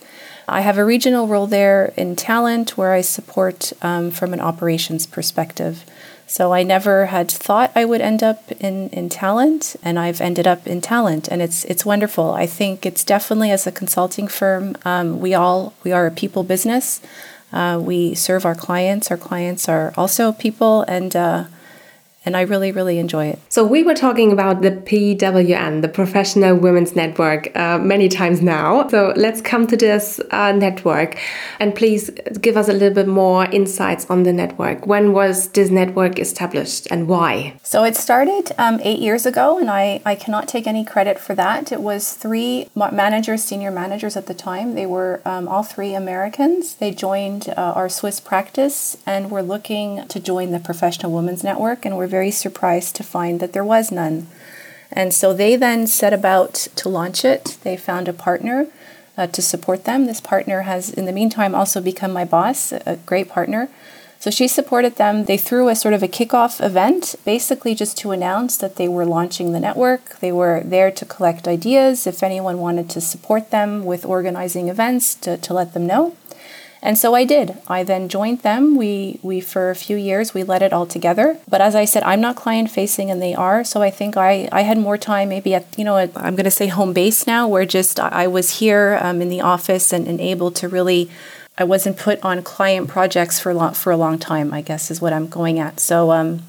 I 0.48 0.62
have 0.62 0.78
a 0.78 0.86
regional 0.86 1.28
role 1.28 1.48
there 1.48 1.94
in 1.98 2.16
talent 2.16 2.78
where 2.78 2.94
I 2.94 3.02
support 3.02 3.74
um, 3.82 4.12
from 4.12 4.32
an 4.34 4.40
operations 4.40 5.08
perspective. 5.08 5.84
So 6.28 6.54
I 6.54 6.64
never 6.64 7.08
had 7.08 7.30
thought 7.30 7.72
I 7.76 7.86
would 7.86 8.02
end 8.02 8.24
up 8.24 8.52
in, 8.54 8.90
in 8.90 9.10
talent, 9.10 9.76
and 9.84 10.00
I've 10.00 10.22
ended 10.22 10.48
up 10.48 10.66
in 10.66 10.82
talent, 10.82 11.28
and 11.28 11.42
it's 11.42 11.64
it's 11.66 11.86
wonderful. 11.86 12.32
I 12.32 12.48
think 12.48 12.86
it's 12.86 13.04
definitely 13.04 13.52
as 13.52 13.68
a 13.68 13.72
consulting 13.72 14.28
firm, 14.28 14.76
um, 14.86 15.20
we 15.20 15.36
all 15.36 15.74
we 15.84 15.92
are 15.92 16.08
a 16.08 16.12
people 16.12 16.44
business. 16.44 17.00
Uh, 17.54 17.80
we 17.82 18.16
serve 18.16 18.46
our 18.46 18.56
clients. 18.56 19.12
Our 19.12 19.18
clients 19.18 19.70
are 19.70 19.94
also 19.96 20.32
people, 20.32 20.82
and 20.88 21.16
uh, 21.16 21.44
and 22.26 22.36
I 22.36 22.42
really, 22.42 22.72
really 22.72 22.98
enjoy 23.00 23.28
it. 23.28 23.40
So, 23.50 23.64
we 23.66 23.84
were 23.84 23.94
talking 23.94 24.32
about 24.32 24.62
the 24.62 24.72
PWN, 24.72 25.82
the 25.82 25.88
Professional 25.88 26.56
Women's 26.56 26.96
Network, 26.96 27.56
uh, 27.56 27.78
many 27.78 28.10
times 28.10 28.42
now. 28.42 28.88
So, 28.88 29.14
let's 29.16 29.42
come 29.42 29.68
to 29.68 29.78
this 29.78 30.20
uh, 30.32 30.52
network 30.52 31.18
and 31.60 31.76
please 31.76 32.10
give 32.42 32.58
us 32.58 32.68
a 32.68 32.74
little 32.74 32.94
bit 32.94 33.08
more 33.08 33.46
insights 33.46 34.10
on 34.10 34.24
the 34.24 34.34
network. 34.34 34.88
When 34.88 35.14
was 35.14 35.50
this 35.50 35.70
network 35.70 36.20
established 36.20 36.88
and 36.90 37.08
why? 37.08 37.60
So, 37.64 37.84
it 37.84 37.96
started 37.96 38.52
um, 38.58 38.80
eight 38.84 39.00
years 39.00 39.26
ago, 39.26 39.60
and 39.60 39.70
I, 39.70 40.02
I 40.06 40.16
cannot 40.16 40.48
take 40.48 40.68
any 40.68 40.84
credit 40.84 41.20
for 41.20 41.36
that. 41.36 41.72
It 41.72 41.82
was 41.82 42.14
three 42.14 42.70
managers, 42.76 43.44
senior 43.44 43.72
managers 43.72 44.18
at 44.18 44.26
the 44.26 44.34
time. 44.34 44.76
They 44.76 44.86
were 44.86 45.22
um, 45.26 45.48
all 45.48 45.64
three 45.64 45.94
Americans. 45.94 46.76
They 46.76 46.92
joined 46.92 47.50
uh, 47.50 47.74
our 47.76 47.90
Swiss 47.90 48.20
practice 48.20 48.98
and 49.06 49.30
were 49.30 49.44
looking 49.44 50.08
to 50.08 50.20
join 50.20 50.52
the 50.52 50.60
Professional 50.60 51.12
Women's 51.12 51.44
Network, 51.44 51.86
and 51.86 51.98
we're 51.98 52.08
very 52.18 52.32
surprised 52.32 52.96
to 52.96 53.04
find 53.04 53.40
that 53.42 53.52
there 53.52 53.70
was 53.76 53.92
none. 53.92 54.18
And 55.00 55.14
so 55.14 55.34
they 55.34 55.58
then 55.58 55.86
set 55.86 56.14
about 56.14 56.54
to 56.80 56.88
launch 56.88 57.26
it. 57.34 57.44
They 57.66 57.76
found 57.90 58.08
a 58.08 58.14
partner 58.28 58.68
uh, 59.18 59.28
to 59.36 59.42
support 59.42 59.84
them. 59.84 60.06
This 60.06 60.22
partner 60.22 60.60
has, 60.62 60.84
in 61.00 61.06
the 61.06 61.18
meantime, 61.20 61.54
also 61.54 61.82
become 61.82 62.14
my 62.14 62.24
boss, 62.24 62.72
a 62.72 62.96
great 63.06 63.28
partner. 63.28 63.64
So 64.24 64.32
she 64.32 64.48
supported 64.48 64.96
them. 64.96 65.26
They 65.26 65.38
threw 65.38 65.68
a 65.68 65.76
sort 65.76 65.94
of 65.94 66.04
a 66.04 66.08
kickoff 66.18 66.66
event, 66.66 67.16
basically 67.26 67.76
just 67.76 67.98
to 68.00 68.12
announce 68.12 68.54
that 68.58 68.78
they 68.78 68.88
were 68.88 69.06
launching 69.18 69.52
the 69.52 69.66
network. 69.68 70.04
They 70.20 70.32
were 70.32 70.62
there 70.64 70.92
to 70.92 71.06
collect 71.06 71.50
ideas. 71.58 72.08
If 72.08 72.24
anyone 72.24 72.58
wanted 72.60 72.88
to 72.92 73.02
support 73.02 73.52
them 73.52 73.84
with 73.92 74.06
organizing 74.06 74.70
events, 74.70 75.16
to, 75.24 75.32
to 75.46 75.54
let 75.54 75.74
them 75.74 75.86
know. 75.86 76.16
And 76.86 77.00
so 77.00 77.16
I 77.16 77.26
did. 77.26 77.58
I 77.68 77.82
then 77.82 78.08
joined 78.10 78.42
them. 78.42 78.76
We 78.76 79.20
we 79.24 79.42
for 79.42 79.72
a 79.72 79.76
few 79.76 79.98
years 79.98 80.36
we 80.36 80.44
led 80.44 80.62
it 80.62 80.72
all 80.72 80.86
together. 80.86 81.40
But 81.50 81.60
as 81.60 81.74
I 81.74 81.84
said, 81.84 82.04
I'm 82.04 82.22
not 82.22 82.36
client 82.36 82.70
facing 82.70 83.10
and 83.10 83.20
they 83.20 83.34
are. 83.34 83.64
So 83.64 83.82
I 83.82 83.90
think 83.90 84.16
I, 84.16 84.48
I 84.52 84.62
had 84.62 84.78
more 84.78 84.96
time 84.96 85.30
maybe 85.30 85.56
at 85.56 85.66
you 85.80 85.84
know 85.84 85.98
at, 85.98 86.12
I'm 86.16 86.36
going 86.36 86.46
to 86.46 86.52
say 86.52 86.68
home 86.68 86.94
base 86.94 87.26
now, 87.26 87.48
where 87.48 87.66
just 87.66 88.00
I 88.00 88.28
was 88.28 88.60
here 88.60 89.00
um, 89.02 89.20
in 89.20 89.30
the 89.30 89.42
office 89.42 89.92
and, 89.92 90.08
and 90.08 90.22
able 90.22 90.52
to 90.52 90.70
really. 90.70 91.10
I 91.58 91.64
wasn't 91.64 91.96
put 91.98 92.22
on 92.22 92.44
client 92.44 92.90
projects 92.90 93.40
for 93.40 93.52
a 93.52 93.56
long, 93.56 93.74
for 93.74 93.90
a 93.90 93.98
long 93.98 94.20
time. 94.20 94.54
I 94.54 94.62
guess 94.62 94.92
is 94.92 95.02
what 95.02 95.14
I'm 95.14 95.28
going 95.28 95.58
at. 95.58 95.80
So 95.80 96.12
um, 96.12 96.44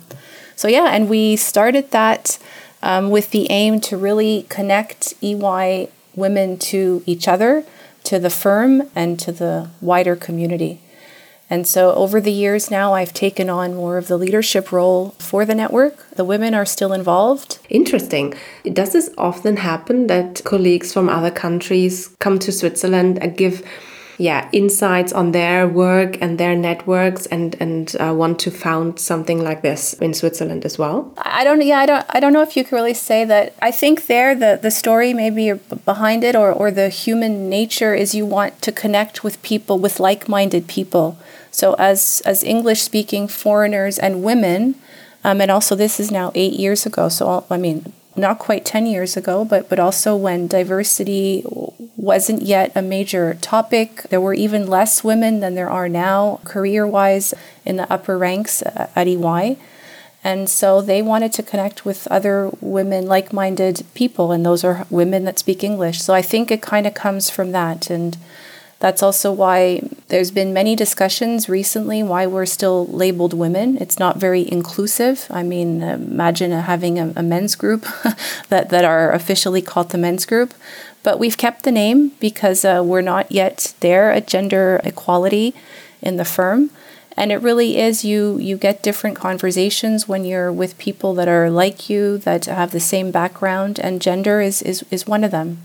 so 0.55 0.69
yeah, 0.69 0.89
and 0.93 1.09
we 1.09 1.37
started 1.37 1.93
that 1.93 2.39
um, 2.83 3.09
with 3.09 3.31
the 3.31 3.51
aim 3.51 3.81
to 3.89 3.97
really 3.97 4.45
connect 4.51 5.15
EY 5.23 5.89
women 6.15 6.59
to 6.59 7.03
each 7.07 7.27
other, 7.27 7.65
to 8.07 8.19
the 8.19 8.31
firm, 8.31 8.83
and 8.95 9.19
to 9.21 9.33
the 9.33 9.69
wider 9.81 10.17
community. 10.17 10.81
And 11.49 11.65
so 11.67 11.95
over 11.95 12.21
the 12.21 12.33
years 12.33 12.71
now, 12.73 12.95
I've 12.95 13.13
taken 13.13 13.49
on 13.49 13.77
more 13.77 13.99
of 13.99 14.09
the 14.09 14.17
leadership 14.17 14.73
role 14.73 15.11
for 15.19 15.45
the 15.45 15.55
network. 15.55 16.11
The 16.11 16.25
women 16.25 16.55
are 16.55 16.67
still 16.67 16.93
involved. 16.93 17.59
Interesting. 17.69 18.35
Does 18.65 18.93
this 18.93 19.11
often 19.17 19.59
happen 19.59 20.09
that 20.09 20.43
colleagues 20.45 20.93
from 20.93 21.09
other 21.09 21.31
countries 21.31 22.09
come 22.19 22.41
to 22.41 22.51
Switzerland 22.51 23.19
and 23.23 23.37
give 23.37 23.65
yeah 24.19 24.49
insights 24.53 25.13
on 25.13 25.33
their 25.33 25.69
work 25.69 26.21
and 26.23 26.39
their 26.39 26.55
networks 26.55 27.27
and 27.27 27.55
and 27.61 27.97
uh, 28.01 28.15
want 28.15 28.39
to 28.39 28.51
found 28.51 28.99
something 28.99 29.43
like 29.43 29.63
this 29.63 29.95
in 29.95 30.15
Switzerland 30.15 30.65
as 30.65 30.79
well? 30.79 31.13
I 31.19 31.45
don't 31.45 31.63
yeah 31.63 31.81
I 31.81 31.87
don't 31.87 32.07
I 32.09 32.21
don't 32.21 32.33
know 32.33 32.43
if 32.43 32.57
you 32.57 32.65
can 32.65 32.77
really 32.77 32.95
say 32.95 33.25
that. 33.25 33.55
I 33.61 33.71
think 33.71 34.07
there 34.07 34.35
the 34.35 34.59
the 34.61 34.71
story 34.71 35.13
maybe 35.13 35.53
behind 35.85 36.25
it 36.25 36.35
or 36.35 36.53
or 36.53 36.71
the 36.71 36.89
human 36.89 37.49
nature 37.49 37.95
is 37.95 38.15
you 38.15 38.27
want 38.27 38.63
to 38.63 38.73
connect 38.73 39.23
with 39.23 39.43
people 39.43 39.79
with 39.79 40.01
like-minded 40.01 40.67
people. 40.67 41.19
So 41.51 41.75
as 41.75 42.23
as 42.25 42.43
English 42.43 42.83
speaking 42.83 43.29
foreigners 43.29 43.99
and 43.99 44.23
women 44.23 44.77
um, 45.25 45.41
and 45.41 45.51
also 45.51 45.75
this 45.75 45.99
is 45.99 46.11
now 46.11 46.31
8 46.35 46.53
years 46.53 46.87
ago 46.87 47.09
so 47.09 47.45
I 47.51 47.57
mean 47.57 47.93
not 48.17 48.39
quite 48.39 48.65
10 48.65 48.87
years 48.87 49.17
ago, 49.17 49.45
but, 49.45 49.69
but 49.69 49.79
also 49.79 50.17
when 50.17 50.47
diversity 50.47 51.45
wasn't 51.97 52.43
yet 52.43 52.73
a 52.75 52.83
major 52.83 53.35
topic. 53.35 54.03
There 54.11 54.21
were 54.21 54.35
even 54.35 54.67
less 54.67 55.03
women 55.03 55.41
than 55.41 55.55
there 55.55 55.71
are 55.71 55.89
now, 55.89 56.41
career 56.45 56.87
wise, 56.87 57.35
in 57.65 57.77
the 57.77 57.91
upper 57.93 58.17
ranks 58.17 58.63
at 58.65 59.07
EY. 59.07 59.59
And 60.25 60.51
so 60.51 60.81
they 60.81 61.03
wanted 61.03 61.33
to 61.35 61.43
connect 61.43 61.85
with 61.85 62.09
other 62.09 62.51
women, 62.61 63.07
like 63.07 63.33
minded 63.33 63.85
people, 63.95 64.33
and 64.33 64.45
those 64.45 64.65
are 64.65 64.87
women 64.91 65.25
that 65.25 65.39
speak 65.39 65.63
English. 65.63 66.01
So 66.03 66.15
I 66.15 66.23
think 66.23 66.51
it 66.51 66.61
kind 66.61 66.87
of 66.87 66.95
comes 66.95 67.31
from 67.31 67.53
that. 67.53 67.91
And 67.91 68.17
that's 68.79 69.03
also 69.03 69.33
why 69.33 69.81
there's 70.09 70.31
been 70.31 70.53
many 70.53 70.77
discussions 70.77 71.49
recently 71.49 72.03
why 72.03 72.27
we're 72.27 72.47
still 72.47 72.87
labeled 72.87 73.33
women. 73.33 73.79
It's 73.79 73.99
not 73.99 74.19
very 74.19 74.51
inclusive. 74.51 75.27
I 75.31 75.43
mean, 75.43 75.83
imagine 75.83 76.51
having 76.51 76.99
a, 76.99 77.13
a 77.17 77.23
men's 77.23 77.55
group 77.55 77.83
that, 78.49 78.69
that 78.69 78.85
are 78.85 79.13
officially 79.13 79.63
called 79.63 79.91
the 79.91 79.99
men's 79.99 80.27
group. 80.27 80.53
But 81.03 81.19
we've 81.19 81.39
kept 81.39 81.63
the 81.63 81.73
name 81.73 82.13
because 82.21 82.65
uh, 82.65 82.83
we're 82.85 83.01
not 83.01 83.33
yet 83.33 83.75
there 83.81 84.11
at 84.13 84.27
gender 84.27 84.81
equality 84.85 85.55
in 86.03 86.17
the 86.17 86.25
firm. 86.25 86.71
And 87.17 87.33
it 87.33 87.37
really 87.37 87.79
is 87.79 88.05
you 88.05 88.37
you 88.39 88.59
get 88.59 88.83
different 88.83 89.17
conversations 89.17 90.07
when 90.07 90.27
you're 90.27 90.53
with 90.53 90.77
people 90.77 91.15
that 91.15 91.29
are 91.29 91.49
like 91.49 91.89
you, 91.89 92.19
that 92.19 92.45
have 92.45 92.73
the 92.73 92.81
same 92.81 93.11
background, 93.11 93.79
and 93.79 94.03
gender 94.03 94.43
is, 94.43 94.61
is, 94.61 94.85
is 94.91 95.07
one 95.07 95.25
of 95.25 95.31
them. 95.31 95.63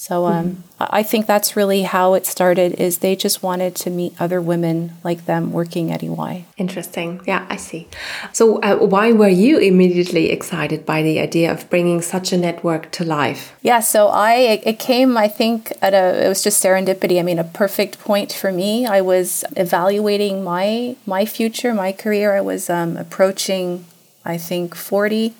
So 0.00 0.24
um, 0.24 0.46
mm-hmm. 0.46 0.84
I 0.98 1.02
think 1.02 1.26
that's 1.26 1.56
really 1.56 1.82
how 1.82 2.14
it 2.14 2.24
started. 2.24 2.72
Is 2.80 2.98
they 2.98 3.14
just 3.14 3.42
wanted 3.42 3.74
to 3.82 3.90
meet 3.90 4.14
other 4.18 4.40
women 4.40 4.92
like 5.04 5.26
them 5.26 5.52
working 5.52 5.92
at 5.92 6.02
EY. 6.02 6.46
Interesting. 6.56 7.20
Yeah, 7.26 7.44
I 7.50 7.56
see. 7.56 7.86
So 8.32 8.60
uh, 8.62 8.78
why 8.78 9.12
were 9.12 9.28
you 9.28 9.58
immediately 9.58 10.30
excited 10.30 10.86
by 10.86 11.02
the 11.02 11.20
idea 11.20 11.52
of 11.52 11.68
bringing 11.68 12.00
such 12.00 12.32
a 12.32 12.38
network 12.38 12.90
to 12.92 13.04
life? 13.04 13.54
Yeah. 13.60 13.80
So 13.80 14.08
I 14.08 14.62
it 14.64 14.78
came 14.78 15.18
I 15.18 15.28
think 15.28 15.70
at 15.82 15.92
a 15.92 16.24
it 16.24 16.28
was 16.28 16.42
just 16.42 16.64
serendipity. 16.64 17.18
I 17.20 17.22
mean 17.22 17.38
a 17.38 17.44
perfect 17.44 18.00
point 18.00 18.32
for 18.32 18.50
me. 18.50 18.86
I 18.86 19.02
was 19.02 19.44
evaluating 19.54 20.42
my 20.42 20.96
my 21.04 21.26
future, 21.26 21.74
my 21.74 21.92
career. 21.92 22.34
I 22.34 22.40
was 22.40 22.70
um, 22.70 22.96
approaching 22.96 23.84
I 24.24 24.36
think 24.36 24.74
40, 24.74 25.34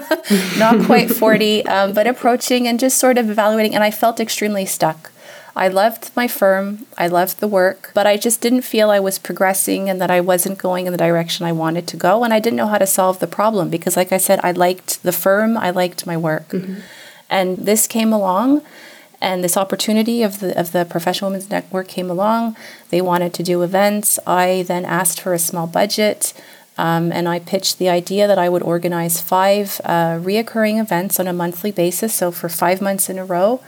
not 0.58 0.84
quite 0.84 1.10
40, 1.10 1.66
um, 1.66 1.92
but 1.92 2.06
approaching 2.06 2.68
and 2.68 2.78
just 2.78 2.98
sort 2.98 3.16
of 3.16 3.30
evaluating. 3.30 3.74
And 3.74 3.82
I 3.82 3.90
felt 3.90 4.20
extremely 4.20 4.66
stuck. 4.66 5.10
I 5.56 5.66
loved 5.66 6.12
my 6.14 6.28
firm, 6.28 6.86
I 6.96 7.08
loved 7.08 7.40
the 7.40 7.48
work, 7.48 7.90
but 7.92 8.06
I 8.06 8.16
just 8.16 8.40
didn't 8.40 8.62
feel 8.62 8.90
I 8.90 9.00
was 9.00 9.18
progressing 9.18 9.90
and 9.90 10.00
that 10.00 10.10
I 10.10 10.20
wasn't 10.20 10.56
going 10.56 10.86
in 10.86 10.92
the 10.92 10.98
direction 10.98 11.46
I 11.46 11.52
wanted 11.52 11.88
to 11.88 11.96
go. 11.96 12.22
And 12.22 12.32
I 12.32 12.38
didn't 12.38 12.58
know 12.58 12.68
how 12.68 12.78
to 12.78 12.86
solve 12.86 13.18
the 13.18 13.26
problem 13.26 13.68
because, 13.68 13.96
like 13.96 14.12
I 14.12 14.18
said, 14.18 14.38
I 14.44 14.52
liked 14.52 15.02
the 15.02 15.10
firm, 15.10 15.56
I 15.56 15.70
liked 15.70 16.06
my 16.06 16.16
work. 16.16 16.50
Mm-hmm. 16.50 16.80
And 17.28 17.56
this 17.56 17.88
came 17.88 18.12
along 18.12 18.62
and 19.20 19.42
this 19.42 19.56
opportunity 19.56 20.22
of 20.22 20.40
the 20.40 20.58
of 20.58 20.72
the 20.72 20.84
professional 20.84 21.30
women's 21.30 21.50
network 21.50 21.88
came 21.88 22.10
along 22.10 22.56
they 22.90 23.00
wanted 23.00 23.34
to 23.34 23.42
do 23.42 23.62
events 23.62 24.18
i 24.26 24.64
then 24.68 24.84
asked 24.84 25.20
for 25.20 25.34
a 25.34 25.38
small 25.38 25.66
budget 25.66 26.32
um, 26.78 27.10
and 27.12 27.28
I 27.28 27.40
pitched 27.40 27.78
the 27.78 27.88
idea 27.88 28.26
that 28.26 28.38
I 28.38 28.48
would 28.48 28.62
organize 28.62 29.20
five 29.20 29.80
uh, 29.84 30.18
reoccurring 30.18 30.80
events 30.80 31.18
on 31.18 31.26
a 31.26 31.32
monthly 31.32 31.72
basis. 31.72 32.14
So 32.14 32.30
for 32.30 32.48
five 32.48 32.80
months 32.80 33.10
in 33.10 33.18
a 33.18 33.24
row, 33.24 33.60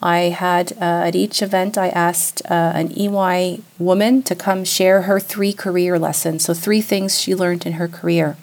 I 0.00 0.18
had 0.28 0.72
uh, 0.72 1.08
at 1.08 1.16
each 1.16 1.42
event, 1.42 1.76
I 1.76 1.88
asked 1.88 2.42
uh, 2.48 2.72
an 2.74 2.92
EY 2.96 3.62
woman 3.78 4.22
to 4.24 4.34
come 4.36 4.64
share 4.64 5.02
her 5.02 5.18
three 5.18 5.52
career 5.52 5.98
lessons. 5.98 6.44
So, 6.44 6.54
three 6.54 6.80
things 6.80 7.18
she 7.18 7.34
learned 7.34 7.66
in 7.66 7.74
her 7.74 7.88
career. 7.88 8.36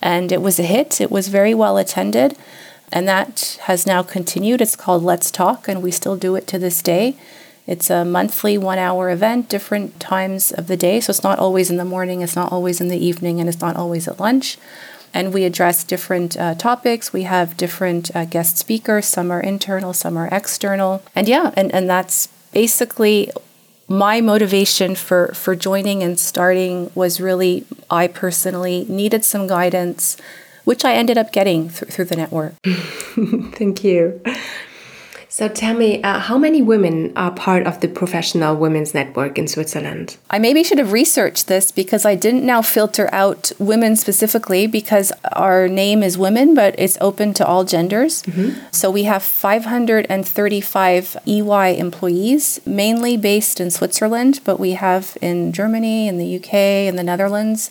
And 0.00 0.30
it 0.30 0.40
was 0.40 0.60
a 0.60 0.62
hit, 0.62 1.00
it 1.00 1.10
was 1.10 1.26
very 1.26 1.54
well 1.54 1.76
attended. 1.76 2.36
And 2.92 3.08
that 3.08 3.58
has 3.62 3.84
now 3.84 4.04
continued. 4.04 4.60
It's 4.60 4.76
called 4.76 5.02
Let's 5.02 5.32
Talk, 5.32 5.66
and 5.66 5.82
we 5.82 5.90
still 5.90 6.16
do 6.16 6.36
it 6.36 6.46
to 6.46 6.58
this 6.58 6.80
day. 6.82 7.16
It's 7.66 7.90
a 7.90 8.04
monthly 8.04 8.56
one 8.56 8.78
hour 8.78 9.10
event, 9.10 9.48
different 9.48 9.98
times 9.98 10.52
of 10.52 10.68
the 10.68 10.76
day. 10.76 11.00
So 11.00 11.10
it's 11.10 11.24
not 11.24 11.38
always 11.38 11.70
in 11.70 11.76
the 11.76 11.84
morning, 11.84 12.20
it's 12.20 12.36
not 12.36 12.52
always 12.52 12.80
in 12.80 12.88
the 12.88 13.04
evening, 13.04 13.40
and 13.40 13.48
it's 13.48 13.60
not 13.60 13.76
always 13.76 14.06
at 14.06 14.20
lunch. 14.20 14.56
And 15.12 15.32
we 15.32 15.44
address 15.44 15.82
different 15.82 16.36
uh, 16.36 16.54
topics. 16.54 17.12
We 17.12 17.22
have 17.22 17.56
different 17.56 18.14
uh, 18.14 18.26
guest 18.26 18.58
speakers. 18.58 19.06
Some 19.06 19.30
are 19.30 19.40
internal, 19.40 19.92
some 19.92 20.16
are 20.16 20.28
external. 20.30 21.02
And 21.14 21.26
yeah, 21.26 21.52
and, 21.56 21.74
and 21.74 21.88
that's 21.88 22.28
basically 22.52 23.30
my 23.88 24.20
motivation 24.20 24.94
for, 24.94 25.28
for 25.28 25.54
joining 25.54 26.02
and 26.02 26.18
starting 26.18 26.90
was 26.94 27.20
really 27.20 27.64
I 27.90 28.08
personally 28.08 28.84
needed 28.88 29.24
some 29.24 29.46
guidance, 29.46 30.16
which 30.64 30.84
I 30.84 30.94
ended 30.94 31.18
up 31.18 31.32
getting 31.32 31.68
th- 31.70 31.90
through 31.92 32.06
the 32.06 32.16
network. 32.16 32.54
Thank 32.64 33.84
you. 33.84 34.20
So 35.36 35.48
tell 35.48 35.74
me, 35.74 36.02
uh, 36.02 36.18
how 36.18 36.38
many 36.38 36.62
women 36.62 37.12
are 37.14 37.30
part 37.30 37.66
of 37.66 37.80
the 37.80 37.88
professional 37.88 38.56
women's 38.56 38.94
network 38.94 39.36
in 39.36 39.46
Switzerland? 39.46 40.16
I 40.30 40.38
maybe 40.38 40.64
should 40.64 40.78
have 40.78 40.92
researched 40.92 41.46
this 41.46 41.70
because 41.70 42.06
I 42.06 42.14
didn't 42.14 42.46
now 42.46 42.62
filter 42.62 43.10
out 43.12 43.52
women 43.58 43.96
specifically 43.96 44.66
because 44.66 45.12
our 45.34 45.68
name 45.68 46.02
is 46.02 46.16
women, 46.16 46.54
but 46.54 46.74
it's 46.78 46.96
open 47.02 47.34
to 47.34 47.46
all 47.46 47.64
genders. 47.64 48.22
Mm-hmm. 48.22 48.64
So 48.70 48.90
we 48.90 49.02
have 49.02 49.22
535 49.22 51.16
EY 51.26 51.78
employees, 51.78 52.58
mainly 52.64 53.18
based 53.18 53.60
in 53.60 53.70
Switzerland, 53.70 54.40
but 54.42 54.58
we 54.58 54.70
have 54.70 55.18
in 55.20 55.52
Germany, 55.52 56.08
in 56.08 56.16
the 56.16 56.36
UK, 56.36 56.54
in 56.88 56.96
the 56.96 57.02
Netherlands. 57.02 57.70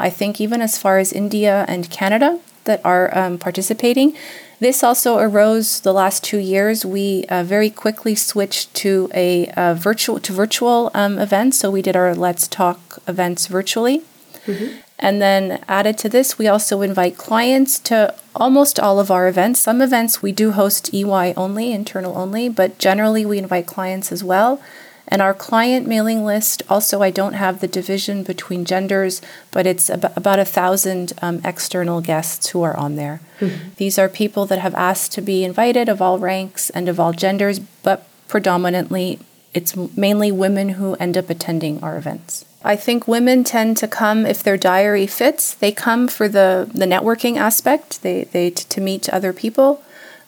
I 0.00 0.10
think 0.10 0.40
even 0.40 0.60
as 0.60 0.78
far 0.78 0.98
as 0.98 1.12
India 1.12 1.64
and 1.68 1.88
Canada 1.90 2.40
that 2.64 2.84
are 2.84 3.16
um, 3.16 3.38
participating. 3.38 4.16
This 4.64 4.82
also 4.82 5.18
arose 5.18 5.80
the 5.80 5.92
last 5.92 6.24
two 6.24 6.38
years. 6.38 6.86
We 6.86 7.26
uh, 7.28 7.42
very 7.44 7.68
quickly 7.68 8.14
switched 8.14 8.72
to 8.76 9.10
a 9.12 9.48
uh, 9.48 9.74
virtual 9.74 10.18
to 10.20 10.32
virtual 10.32 10.90
um, 10.94 11.18
events. 11.18 11.58
So 11.58 11.70
we 11.70 11.82
did 11.82 11.96
our 11.96 12.14
Let's 12.14 12.48
Talk 12.48 12.98
events 13.06 13.46
virtually. 13.46 14.04
Mm-hmm. 14.46 14.78
And 14.98 15.20
then 15.20 15.62
added 15.68 15.98
to 15.98 16.08
this, 16.08 16.38
we 16.38 16.48
also 16.48 16.80
invite 16.80 17.18
clients 17.18 17.78
to 17.80 18.14
almost 18.34 18.80
all 18.80 18.98
of 18.98 19.10
our 19.10 19.28
events. 19.28 19.60
Some 19.60 19.82
events 19.82 20.22
we 20.22 20.32
do 20.32 20.52
host 20.52 20.94
EY 20.94 21.34
only, 21.36 21.70
internal 21.70 22.16
only, 22.16 22.48
but 22.48 22.78
generally 22.78 23.26
we 23.26 23.36
invite 23.36 23.66
clients 23.66 24.10
as 24.10 24.24
well. 24.24 24.62
And 25.06 25.20
our 25.20 25.34
client 25.34 25.86
mailing 25.86 26.24
list, 26.24 26.62
also, 26.68 27.02
I 27.02 27.10
don't 27.10 27.34
have 27.34 27.60
the 27.60 27.68
division 27.68 28.22
between 28.22 28.64
genders, 28.64 29.20
but 29.50 29.66
it's 29.66 29.90
ab- 29.90 30.12
about 30.16 30.38
a 30.38 30.44
thousand 30.44 31.12
um, 31.20 31.40
external 31.44 32.00
guests 32.00 32.48
who 32.48 32.62
are 32.62 32.76
on 32.76 32.96
there. 32.96 33.20
Mm-hmm. 33.40 33.70
These 33.76 33.98
are 33.98 34.08
people 34.08 34.46
that 34.46 34.60
have 34.60 34.74
asked 34.74 35.12
to 35.12 35.20
be 35.20 35.44
invited 35.44 35.88
of 35.88 36.00
all 36.00 36.18
ranks 36.18 36.70
and 36.70 36.88
of 36.88 36.98
all 36.98 37.12
genders, 37.12 37.58
but 37.58 38.08
predominantly 38.28 39.18
it's 39.52 39.76
mainly 39.96 40.32
women 40.32 40.70
who 40.70 40.94
end 40.94 41.16
up 41.16 41.30
attending 41.30 41.82
our 41.82 41.96
events. 41.96 42.44
I 42.64 42.76
think 42.76 43.06
women 43.06 43.44
tend 43.44 43.76
to 43.76 43.86
come 43.86 44.26
if 44.26 44.42
their 44.42 44.56
diary 44.56 45.06
fits. 45.06 45.54
They 45.54 45.70
come 45.70 46.08
for 46.08 46.28
the, 46.28 46.68
the 46.74 46.86
networking 46.86 47.36
aspect, 47.36 48.02
they, 48.02 48.24
they 48.24 48.50
t- 48.50 48.64
to 48.68 48.80
meet 48.80 49.08
other 49.10 49.32
people. 49.32 49.82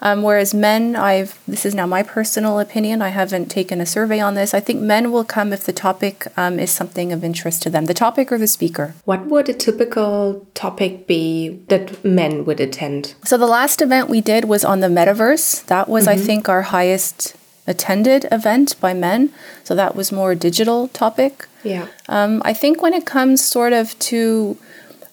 Um, 0.07 0.23
whereas 0.23 0.55
men, 0.55 0.95
I've 0.95 1.37
this 1.49 1.67
is 1.67 1.75
now 1.75 1.87
my 1.87 2.05
personal 2.05 2.61
opinion. 2.61 3.03
I 3.03 3.09
haven't 3.09 3.51
taken 3.51 3.81
a 3.81 3.87
survey 3.87 4.21
on 4.21 4.35
this. 4.35 4.55
I 4.55 4.61
think 4.61 4.81
men 4.81 5.11
will 5.11 5.25
come 5.25 5.53
if 5.53 5.65
the 5.65 5.73
topic 5.73 6.29
um, 6.37 6.61
is 6.61 6.71
something 6.71 7.13
of 7.13 7.25
interest 7.25 7.61
to 7.65 7.71
them, 7.71 7.87
the 7.87 7.95
topic 7.95 8.31
or 8.31 8.39
the 8.39 8.47
speaker. 8.47 8.95
What 9.05 9.27
would 9.27 9.49
a 9.49 9.53
typical 9.53 10.47
topic 10.55 11.09
be 11.09 11.59
that 11.67 12.05
men 12.05 12.45
would 12.45 12.61
attend? 12.61 13.17
So 13.25 13.37
the 13.37 13.49
last 13.49 13.83
event 13.83 14.09
we 14.09 14.21
did 14.21 14.45
was 14.45 14.65
on 14.65 14.79
the 14.79 14.87
metaverse. 14.87 15.67
That 15.67 15.89
was, 15.89 16.05
mm 16.05 16.09
-hmm. 16.09 16.13
I 16.13 16.17
mm-hmm. 16.17 16.27
think, 16.27 16.49
our 16.49 16.63
highest 16.63 17.35
attended 17.67 18.29
event 18.31 18.81
by 18.81 18.95
men. 18.95 19.31
So 19.65 19.75
that 19.75 19.97
was 19.97 20.13
more 20.13 20.37
digital 20.37 20.89
topic. 20.89 21.49
Yeah. 21.65 21.87
Um, 22.09 22.43
I 22.51 22.55
think 22.55 22.81
when 22.81 22.95
it 22.95 23.05
comes 23.05 23.39
sort 23.57 23.73
of 23.73 23.99
to 24.11 24.21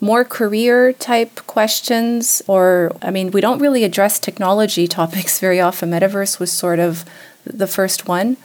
more 0.03 0.25
career 0.25 0.91
type 0.91 1.39
questions, 1.47 2.41
or 2.45 2.91
I 3.01 3.09
mean, 3.09 3.31
we 3.31 3.39
don't 3.39 3.59
really 3.59 3.85
address 3.85 4.19
technology 4.19 4.85
topics 4.85 5.39
very 5.39 5.61
often. 5.61 5.91
Metaverse 5.91 6.39
was 6.39 6.51
sort 6.51 6.79
of 6.79 7.05
the 7.45 7.67
first 7.67 8.05
one. 8.05 8.35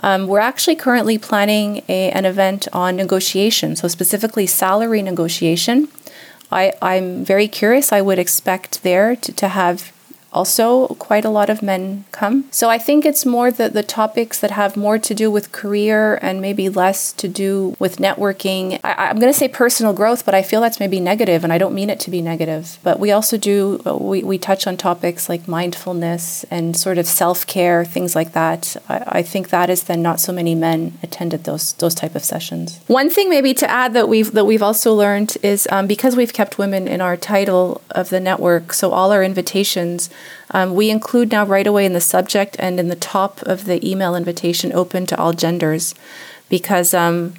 Um, 0.00 0.26
we're 0.26 0.38
actually 0.50 0.76
currently 0.76 1.16
planning 1.18 1.82
a, 1.88 2.10
an 2.10 2.26
event 2.26 2.68
on 2.74 2.94
negotiation, 2.96 3.74
so 3.74 3.88
specifically 3.88 4.46
salary 4.46 5.02
negotiation. 5.02 5.88
I, 6.52 6.74
I'm 6.82 7.24
very 7.24 7.48
curious. 7.48 7.90
I 7.90 8.02
would 8.02 8.18
expect 8.18 8.82
there 8.82 9.16
to, 9.16 9.32
to 9.32 9.48
have 9.48 9.92
also 10.32 10.88
quite 10.88 11.24
a 11.24 11.30
lot 11.30 11.48
of 11.50 11.62
men 11.62 12.04
come. 12.12 12.44
So 12.50 12.68
I 12.68 12.78
think 12.78 13.04
it's 13.04 13.24
more 13.24 13.50
the, 13.50 13.68
the 13.68 13.82
topics 13.82 14.38
that 14.40 14.50
have 14.50 14.76
more 14.76 14.98
to 14.98 15.14
do 15.14 15.30
with 15.30 15.52
career 15.52 16.18
and 16.20 16.40
maybe 16.40 16.68
less 16.68 17.12
to 17.14 17.28
do 17.28 17.76
with 17.78 17.96
networking. 17.96 18.78
I, 18.84 19.10
am 19.10 19.18
going 19.18 19.32
to 19.32 19.38
say 19.38 19.48
personal 19.48 19.92
growth, 19.92 20.24
but 20.24 20.34
I 20.34 20.42
feel 20.42 20.60
that's 20.60 20.80
maybe 20.80 21.00
negative, 21.00 21.44
and 21.44 21.52
I 21.52 21.58
don't 21.58 21.74
mean 21.74 21.90
it 21.90 22.00
to 22.00 22.10
be 22.10 22.20
negative. 22.20 22.78
But 22.82 23.00
we 23.00 23.10
also 23.10 23.38
do, 23.38 23.78
we, 24.00 24.22
we 24.22 24.38
touch 24.38 24.66
on 24.66 24.76
topics 24.76 25.28
like 25.28 25.48
mindfulness 25.48 26.44
and 26.50 26.76
sort 26.76 26.98
of 26.98 27.06
self 27.06 27.46
care, 27.46 27.84
things 27.84 28.14
like 28.14 28.32
that. 28.32 28.76
I, 28.88 29.04
I 29.06 29.22
think 29.22 29.48
that 29.48 29.70
is 29.70 29.84
then 29.84 30.02
not 30.02 30.20
so 30.20 30.32
many 30.32 30.54
men 30.54 30.98
attended 31.02 31.44
those 31.44 31.72
those 31.74 31.94
type 31.94 32.14
of 32.14 32.24
sessions. 32.24 32.80
One 32.86 33.10
thing 33.10 33.30
maybe 33.30 33.54
to 33.54 33.70
add 33.70 33.94
that 33.94 34.08
we've 34.08 34.32
that 34.32 34.44
we've 34.44 34.62
also 34.62 34.94
learned 34.94 35.36
is 35.42 35.66
um, 35.70 35.86
because 35.86 36.16
we've 36.16 36.32
kept 36.32 36.58
women 36.58 36.86
in 36.86 37.00
our 37.00 37.16
title 37.16 37.80
of 37.90 38.10
the 38.10 38.20
network, 38.20 38.72
so 38.72 38.90
all 38.90 39.12
our 39.12 39.22
invitations 39.22 40.10
um, 40.50 40.74
we 40.74 40.90
include 40.90 41.30
now 41.30 41.44
right 41.44 41.66
away 41.66 41.84
in 41.84 41.92
the 41.92 42.00
subject 42.00 42.56
and 42.58 42.80
in 42.80 42.88
the 42.88 42.96
top 42.96 43.42
of 43.42 43.64
the 43.64 43.86
email 43.88 44.14
invitation 44.14 44.72
open 44.72 45.06
to 45.06 45.18
all 45.18 45.32
genders 45.32 45.94
because, 46.48 46.94
um, 46.94 47.34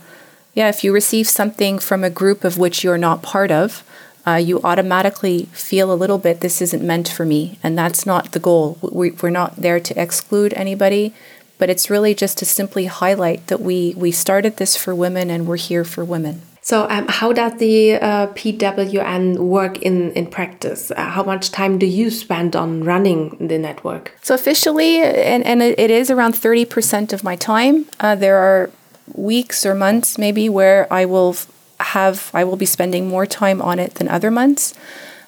yeah, 0.54 0.70
if 0.70 0.84
you 0.84 0.94
receive 0.94 1.28
something 1.28 1.80
from 1.80 2.04
a 2.04 2.10
group 2.10 2.44
of 2.44 2.58
which 2.58 2.84
you're 2.84 2.98
not 2.98 3.24
part 3.24 3.52
of, 3.52 3.84
uh, 4.28 4.36
you 4.36 4.62
automatically 4.64 5.46
feel 5.54 5.92
a 5.92 5.96
little 5.96 6.18
bit 6.18 6.42
this 6.42 6.62
isn't 6.62 6.84
meant 6.84 7.08
for 7.08 7.26
me. 7.26 7.58
And 7.64 7.78
that's 7.78 8.06
not 8.06 8.32
the 8.34 8.40
goal. 8.40 8.78
We, 8.82 9.12
we're 9.12 9.30
not 9.30 9.56
there 9.56 9.80
to 9.80 10.02
exclude 10.02 10.54
anybody 10.54 11.14
but 11.60 11.70
it's 11.70 11.90
really 11.90 12.16
just 12.16 12.40
to 12.40 12.46
simply 12.46 12.86
highlight 12.86 13.46
that 13.48 13.62
we 13.62 13.94
we 13.96 14.12
started 14.12 14.58
this 14.58 14.76
for 14.76 14.96
women 14.96 15.30
and 15.30 15.46
we're 15.46 15.58
here 15.58 15.84
for 15.84 16.04
women. 16.04 16.42
So, 16.70 16.86
um, 16.88 17.08
how 17.08 17.34
does 17.34 17.56
the 17.56 17.96
uh, 17.96 18.28
PWN 18.28 19.40
work 19.40 19.80
in, 19.80 20.12
in 20.12 20.28
practice? 20.28 20.92
Uh, 20.92 21.02
how 21.02 21.24
much 21.24 21.50
time 21.50 21.80
do 21.80 21.88
you 21.88 22.12
spend 22.12 22.56
on 22.56 22.84
running 22.84 23.36
the 23.48 23.58
network? 23.58 24.16
So, 24.22 24.36
officially, 24.36 25.00
and, 25.00 25.44
and 25.48 25.64
it 25.64 25.90
is 25.90 26.12
around 26.12 26.36
30% 26.36 27.12
of 27.12 27.24
my 27.24 27.36
time. 27.36 27.88
Uh, 28.00 28.14
there 28.14 28.38
are 28.38 28.70
weeks 29.16 29.66
or 29.66 29.74
months 29.74 30.20
maybe 30.20 30.48
where 30.48 30.86
I 30.94 31.06
will 31.06 31.38
have, 31.80 32.30
I 32.36 32.44
will 32.44 32.56
be 32.56 32.68
spending 32.68 33.10
more 33.10 33.26
time 33.26 33.64
on 33.64 33.80
it 33.80 33.96
than 33.96 34.08
other 34.08 34.30
months. 34.30 34.76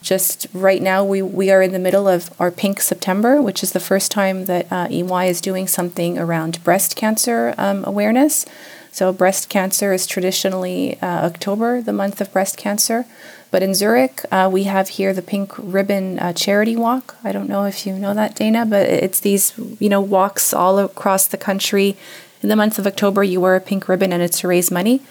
Just 0.03 0.45
right 0.53 0.81
now, 0.81 1.03
we, 1.03 1.23
we 1.23 1.49
are 1.49 1.63
in 1.63 1.71
the 1.71 1.79
middle 1.79 2.07
of 2.07 2.29
our 2.39 2.51
Pink 2.51 2.81
September, 2.81 3.41
which 3.41 3.63
is 3.63 3.71
the 3.71 3.79
first 3.79 4.11
time 4.11 4.45
that 4.45 4.71
uh, 4.71 4.87
EY 4.91 5.27
is 5.27 5.41
doing 5.41 5.67
something 5.67 6.19
around 6.19 6.63
breast 6.63 6.95
cancer 6.95 7.55
um, 7.57 7.83
awareness. 7.87 8.45
So, 8.91 9.13
breast 9.13 9.47
cancer 9.47 9.93
is 9.93 10.05
traditionally 10.05 11.01
uh, 11.01 11.25
October, 11.25 11.81
the 11.81 11.93
month 11.93 12.19
of 12.19 12.31
breast 12.33 12.57
cancer. 12.57 13.05
But 13.51 13.63
in 13.63 13.73
Zurich, 13.73 14.23
uh, 14.31 14.49
we 14.51 14.63
have 14.63 14.89
here 14.89 15.13
the 15.13 15.21
Pink 15.21 15.53
Ribbon 15.57 16.19
uh, 16.19 16.33
Charity 16.33 16.75
Walk. 16.75 17.17
I 17.23 17.31
don't 17.31 17.49
know 17.49 17.65
if 17.65 17.85
you 17.85 17.93
know 17.93 18.13
that, 18.13 18.35
Dana, 18.35 18.65
but 18.65 18.87
it's 18.87 19.19
these 19.19 19.53
you 19.79 19.89
know 19.89 20.01
walks 20.01 20.53
all 20.53 20.79
across 20.79 21.27
the 21.27 21.37
country. 21.37 21.97
In 22.41 22.49
the 22.49 22.55
month 22.55 22.79
of 22.79 22.87
October, 22.87 23.23
you 23.23 23.39
wear 23.39 23.55
a 23.55 23.61
pink 23.61 23.87
ribbon 23.87 24.11
and 24.11 24.23
it's 24.23 24.39
to 24.39 24.47
raise 24.47 24.71
money. 24.71 25.01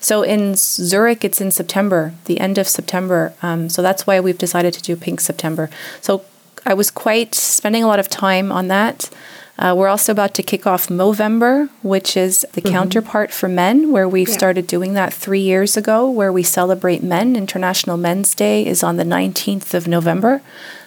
So 0.00 0.22
in 0.22 0.54
Zurich, 0.56 1.22
it's 1.22 1.40
in 1.40 1.50
September, 1.50 2.14
the 2.24 2.40
end 2.40 2.56
of 2.56 2.66
September. 2.66 3.34
Um, 3.42 3.68
so 3.68 3.82
that's 3.82 4.06
why 4.06 4.20
we've 4.20 4.38
decided 4.38 4.72
to 4.72 4.82
do 4.82 4.96
Pink 4.96 5.20
September. 5.20 5.68
So 6.00 6.24
I 6.64 6.72
was 6.72 6.90
quite 6.90 7.34
spending 7.34 7.84
a 7.84 7.86
lot 7.86 8.00
of 8.00 8.08
time 8.08 8.50
on 8.50 8.68
that. 8.68 9.10
Uh, 9.58 9.74
we're 9.76 9.88
also 9.88 10.12
about 10.12 10.34
to 10.34 10.42
kick 10.42 10.66
off 10.66 10.86
Movember, 10.86 11.68
which 11.82 12.16
is 12.16 12.46
the 12.52 12.60
mm-hmm. 12.60 12.72
counterpart 12.72 13.32
for 13.32 13.48
men, 13.48 13.90
where 13.90 14.08
we've 14.08 14.28
yeah. 14.28 14.34
started 14.34 14.68
doing 14.68 14.94
that 14.94 15.12
three 15.12 15.40
years 15.40 15.76
ago, 15.76 16.08
where 16.08 16.32
we 16.32 16.44
celebrate 16.44 17.02
men. 17.02 17.34
International 17.34 17.96
Men's 17.96 18.34
Day 18.36 18.64
is 18.64 18.84
on 18.84 18.96
the 18.96 19.04
19th 19.04 19.74
of 19.74 19.88
November. 19.88 20.42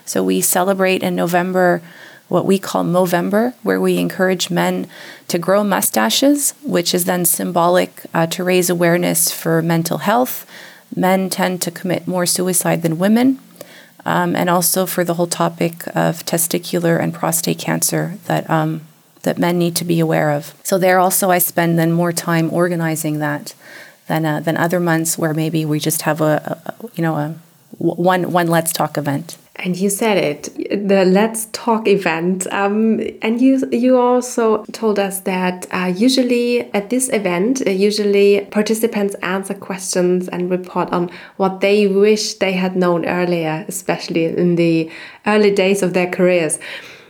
So 0.06 0.24
we 0.24 0.40
celebrate 0.40 1.04
in 1.04 1.16
November 1.16 1.82
what 2.30 2.46
we 2.46 2.58
call 2.58 2.86
Movember, 2.86 3.54
where 3.62 3.82
we 3.82 3.98
encourage 3.98 4.50
men 4.50 4.88
to 5.28 5.38
grow 5.38 5.66
mustaches, 5.66 6.54
which 6.64 6.94
is 6.94 7.04
then 7.04 7.26
symbolic 7.26 8.04
uh, 8.14 8.26
to 8.28 8.42
raise 8.42 8.70
awareness 8.70 9.30
for 9.32 9.62
mental 9.62 9.98
health. 9.98 10.50
Men 10.96 11.30
tend 11.30 11.62
to 11.64 11.72
commit 11.72 12.08
more 12.08 12.26
suicide 12.26 12.84
than 12.84 12.98
women 12.98 13.40
um, 14.06 14.36
and 14.36 14.50
also 14.50 14.86
for 14.86 15.04
the 15.04 15.16
whole 15.16 15.28
topic 15.28 15.86
of 15.96 16.26
testicular 16.26 17.00
and 17.00 17.14
prostate 17.14 17.60
cancer 17.60 18.18
that 18.26 18.50
um, 18.50 18.82
that 19.24 19.38
men 19.38 19.58
need 19.58 19.76
to 19.76 19.86
be 19.86 20.00
aware 20.00 20.32
of. 20.32 20.56
So 20.64 20.78
there 20.78 21.00
also 21.00 21.30
I 21.30 21.40
spend 21.40 21.78
then 21.78 21.92
more 21.92 22.12
time 22.12 22.52
organizing 22.52 23.20
that 23.20 23.54
than 24.08 24.26
uh, 24.26 24.40
than 24.40 24.58
other 24.58 24.80
months 24.80 25.18
where 25.18 25.34
maybe 25.34 25.66
we 25.66 25.80
just 25.80 26.04
have 26.04 26.22
a, 26.22 26.64
a 26.66 26.90
you 26.96 27.04
know 27.04 27.16
a 27.16 27.36
one 27.78 28.32
one 28.32 28.48
let's 28.48 28.72
talk 28.72 28.98
event. 28.98 29.38
And 29.63 29.78
you 29.78 29.91
said 29.91 30.17
it, 30.17 30.88
the 30.88 31.06
Let's 31.06 31.45
Talk 31.52 31.88
event. 31.88 32.47
Um, 32.52 33.00
and 33.21 33.39
you 33.39 33.62
you 33.71 33.95
also 33.95 34.65
told 34.71 34.97
us 34.97 35.19
that 35.21 35.67
uh, 35.71 35.93
usually 35.95 36.62
at 36.74 36.89
this 36.89 37.10
event, 37.10 37.62
uh, 37.67 37.69
usually 37.69 38.47
participants 38.50 39.13
answer 39.21 39.54
questions 39.54 40.28
and 40.30 40.50
report 40.50 40.91
on 40.91 41.12
what 41.38 41.62
they 41.62 41.86
wish 41.86 42.34
they 42.36 42.54
had 42.54 42.76
known 42.76 43.06
earlier, 43.06 43.63
especially 43.67 44.26
in 44.26 44.56
the 44.56 44.89
early 45.28 45.52
days 45.52 45.84
of 45.84 45.93
their 45.93 46.10
careers. 46.10 46.58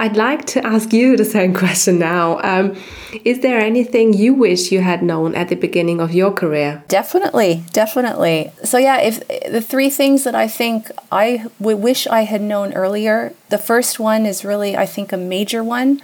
I'd 0.02 0.18
like 0.18 0.46
to 0.46 0.66
ask 0.66 0.92
you 0.94 1.16
the 1.16 1.24
same 1.24 1.54
question 1.64 2.00
now. 2.00 2.40
Um, 2.42 2.76
is 3.24 3.42
there 3.42 3.60
anything 3.60 4.14
you 4.14 4.34
wish 4.34 4.72
you 4.72 4.82
had 4.82 5.04
known 5.04 5.36
at 5.36 5.50
the 5.50 5.56
beginning 5.56 6.02
of 6.02 6.12
your 6.12 6.32
career? 6.32 6.84
Definitely, 6.88 7.64
definitely. 7.72 8.52
So, 8.64 8.80
yeah, 8.80 9.00
if 9.00 9.16
the 9.28 9.62
three 9.62 9.92
things 9.92 10.24
that 10.24 10.34
I 10.34 10.48
think 10.48 10.90
I 11.12 11.46
wish 11.60 12.08
I 12.08 12.22
had 12.22 12.42
known 12.42 12.74
earlier, 12.74 13.36
the 13.50 13.60
first 13.60 14.00
one 14.00 14.26
is 14.26 14.44
really, 14.44 14.76
I 14.76 14.88
think, 14.88 15.14
a 15.14 15.18
major 15.18 15.64
one. 15.64 16.02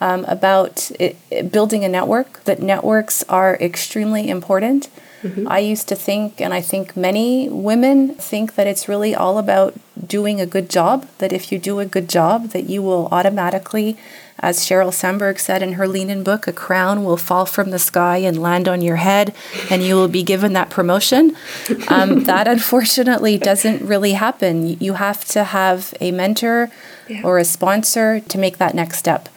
Um, 0.00 0.24
about 0.24 0.90
it, 0.98 1.16
building 1.52 1.84
a 1.84 1.88
network, 1.88 2.42
that 2.44 2.60
networks 2.60 3.22
are 3.28 3.56
extremely 3.60 4.28
important. 4.28 4.88
Mm-hmm. 5.24 5.48
I 5.48 5.58
used 5.58 5.88
to 5.88 5.96
think, 5.96 6.40
and 6.40 6.52
I 6.52 6.60
think 6.60 6.96
many 6.96 7.48
women 7.48 8.14
think 8.16 8.56
that 8.56 8.66
it's 8.66 8.88
really 8.88 9.14
all 9.14 9.38
about 9.38 9.74
doing 10.06 10.38
a 10.38 10.46
good 10.46 10.68
job, 10.68 11.08
that 11.16 11.32
if 11.32 11.50
you 11.50 11.58
do 11.58 11.80
a 11.80 11.86
good 11.86 12.10
job, 12.10 12.50
that 12.50 12.68
you 12.68 12.82
will 12.82 13.08
automatically, 13.10 13.96
as 14.38 14.58
Sheryl 14.58 14.92
Sandberg 14.92 15.38
said 15.38 15.62
in 15.62 15.74
her 15.74 15.88
Lean 15.88 16.10
In 16.10 16.22
book, 16.22 16.46
a 16.46 16.52
crown 16.52 17.04
will 17.04 17.16
fall 17.16 17.46
from 17.46 17.70
the 17.70 17.78
sky 17.78 18.18
and 18.18 18.42
land 18.42 18.68
on 18.68 18.82
your 18.82 18.96
head, 18.96 19.34
and 19.70 19.82
you 19.82 19.94
will 19.94 20.08
be 20.08 20.22
given 20.22 20.52
that 20.52 20.68
promotion. 20.68 21.34
Um, 21.88 22.24
that 22.24 22.46
unfortunately 22.46 23.38
doesn't 23.38 23.80
really 23.80 24.12
happen. 24.12 24.78
You 24.78 24.94
have 24.94 25.24
to 25.26 25.44
have 25.44 25.94
a 26.02 26.10
mentor 26.10 26.70
yeah. 27.08 27.22
or 27.24 27.38
a 27.38 27.44
sponsor 27.46 28.20
to 28.20 28.38
make 28.38 28.58
that 28.58 28.74
next 28.74 28.98
step. 28.98 29.30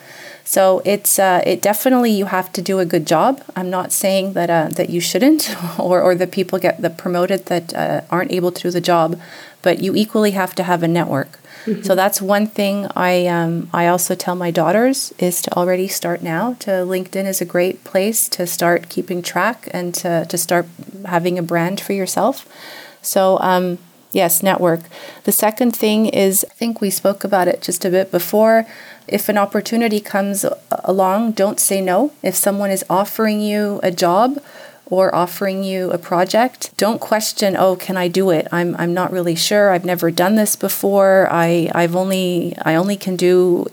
So 0.48 0.80
it's 0.86 1.18
uh, 1.18 1.42
it 1.44 1.60
definitely 1.60 2.10
you 2.10 2.24
have 2.24 2.50
to 2.52 2.62
do 2.62 2.78
a 2.78 2.86
good 2.86 3.06
job. 3.06 3.42
I'm 3.54 3.68
not 3.68 3.92
saying 3.92 4.32
that 4.32 4.48
uh, 4.48 4.68
that 4.76 4.88
you 4.88 4.98
shouldn't, 4.98 5.54
or 5.78 6.00
or 6.00 6.14
that 6.14 6.30
people 6.30 6.58
get 6.58 6.80
the 6.80 6.88
promoted 6.88 7.44
that 7.46 7.74
uh, 7.74 8.00
aren't 8.08 8.32
able 8.32 8.50
to 8.52 8.62
do 8.62 8.70
the 8.70 8.80
job, 8.80 9.20
but 9.60 9.82
you 9.82 9.94
equally 9.94 10.30
have 10.30 10.54
to 10.54 10.62
have 10.62 10.82
a 10.82 10.88
network. 10.88 11.38
Mm-hmm. 11.66 11.82
So 11.82 11.94
that's 11.94 12.22
one 12.22 12.46
thing 12.46 12.86
I 12.96 13.26
um, 13.26 13.68
I 13.74 13.88
also 13.88 14.14
tell 14.14 14.36
my 14.36 14.50
daughters 14.50 15.12
is 15.18 15.42
to 15.42 15.52
already 15.52 15.86
start 15.86 16.22
now. 16.22 16.54
To 16.60 16.70
LinkedIn 16.70 17.26
is 17.26 17.42
a 17.42 17.44
great 17.44 17.84
place 17.84 18.26
to 18.30 18.46
start 18.46 18.88
keeping 18.88 19.20
track 19.20 19.68
and 19.72 19.94
to 19.96 20.24
to 20.30 20.38
start 20.38 20.64
having 21.04 21.38
a 21.38 21.42
brand 21.42 21.78
for 21.78 21.92
yourself. 21.92 22.46
So 23.02 23.38
um, 23.42 23.76
yes, 24.12 24.42
network. 24.42 24.80
The 25.24 25.32
second 25.32 25.76
thing 25.76 26.06
is 26.06 26.46
I 26.50 26.54
think 26.54 26.80
we 26.80 26.88
spoke 26.88 27.22
about 27.22 27.48
it 27.48 27.60
just 27.60 27.84
a 27.84 27.90
bit 27.90 28.10
before 28.10 28.64
if 29.08 29.28
an 29.28 29.38
opportunity 29.38 30.00
comes 30.00 30.44
along, 30.70 31.32
don't 31.32 31.60
say 31.60 31.80
no. 31.80 32.12
If 32.22 32.34
someone 32.34 32.70
is 32.70 32.84
offering 32.88 33.40
you 33.40 33.80
a 33.82 33.90
job 33.90 34.42
or 34.86 35.14
offering 35.14 35.62
you 35.64 35.90
a 35.90 35.98
project, 35.98 36.76
don't 36.76 37.00
question, 37.00 37.56
oh, 37.56 37.76
can 37.76 37.96
I 37.96 38.08
do 38.08 38.30
it? 38.30 38.48
I'm, 38.50 38.74
I'm 38.76 38.94
not 38.94 39.12
really 39.12 39.34
sure. 39.34 39.70
I've 39.70 39.84
never 39.84 40.10
done 40.10 40.36
this 40.36 40.56
before. 40.56 41.28
I, 41.30 41.70
I've 41.74 41.94
only 41.94 42.56
I 42.64 42.74
only 42.74 42.96
can 42.96 43.16
do 43.16 43.66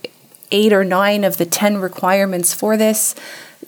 eight 0.52 0.74
or 0.74 0.84
nine 0.84 1.24
of 1.24 1.38
the 1.38 1.46
ten 1.46 1.78
requirements 1.78 2.54
for 2.54 2.78
this 2.78 3.16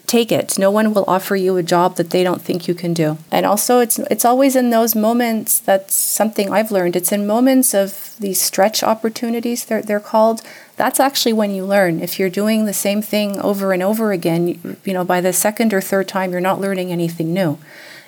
take 0.08 0.32
it. 0.32 0.58
No 0.58 0.72
one 0.72 0.94
will 0.94 1.04
offer 1.08 1.36
you 1.36 1.58
a 1.58 1.64
job 1.64 1.98
that 1.98 2.10
they 2.12 2.24
don't 2.24 2.42
think 2.42 2.68
you 2.68 2.74
can 2.74 2.94
do. 2.94 3.18
And 3.30 3.46
also 3.46 3.80
it's 3.80 4.00
it's 4.00 4.26
always 4.26 4.56
in 4.56 4.70
those 4.70 4.96
moments 4.96 5.60
that's 5.60 5.94
something 5.94 6.50
I've 6.52 6.72
learned. 6.72 6.96
It's 6.96 7.12
in 7.12 7.28
moments 7.28 7.74
of 7.74 8.16
these 8.20 8.42
stretch 8.42 8.82
opportunities 8.82 9.66
they're 9.66 9.82
they're 9.82 10.00
called. 10.00 10.42
That's 10.78 11.00
actually 11.00 11.34
when 11.34 11.52
you 11.52 11.66
learn. 11.66 12.00
If 12.00 12.18
you're 12.18 12.30
doing 12.30 12.66
the 12.66 12.74
same 12.74 13.02
thing 13.02 13.40
over 13.42 13.74
and 13.74 13.84
over 13.84 14.12
again, 14.12 14.48
you, 14.48 14.78
you 14.86 14.94
know, 14.94 15.04
by 15.04 15.22
the 15.22 15.34
second 15.34 15.74
or 15.74 15.82
third 15.82 16.08
time 16.08 16.32
you're 16.32 16.42
not 16.42 16.62
learning 16.62 16.92
anything 16.92 17.34
new. 17.34 17.60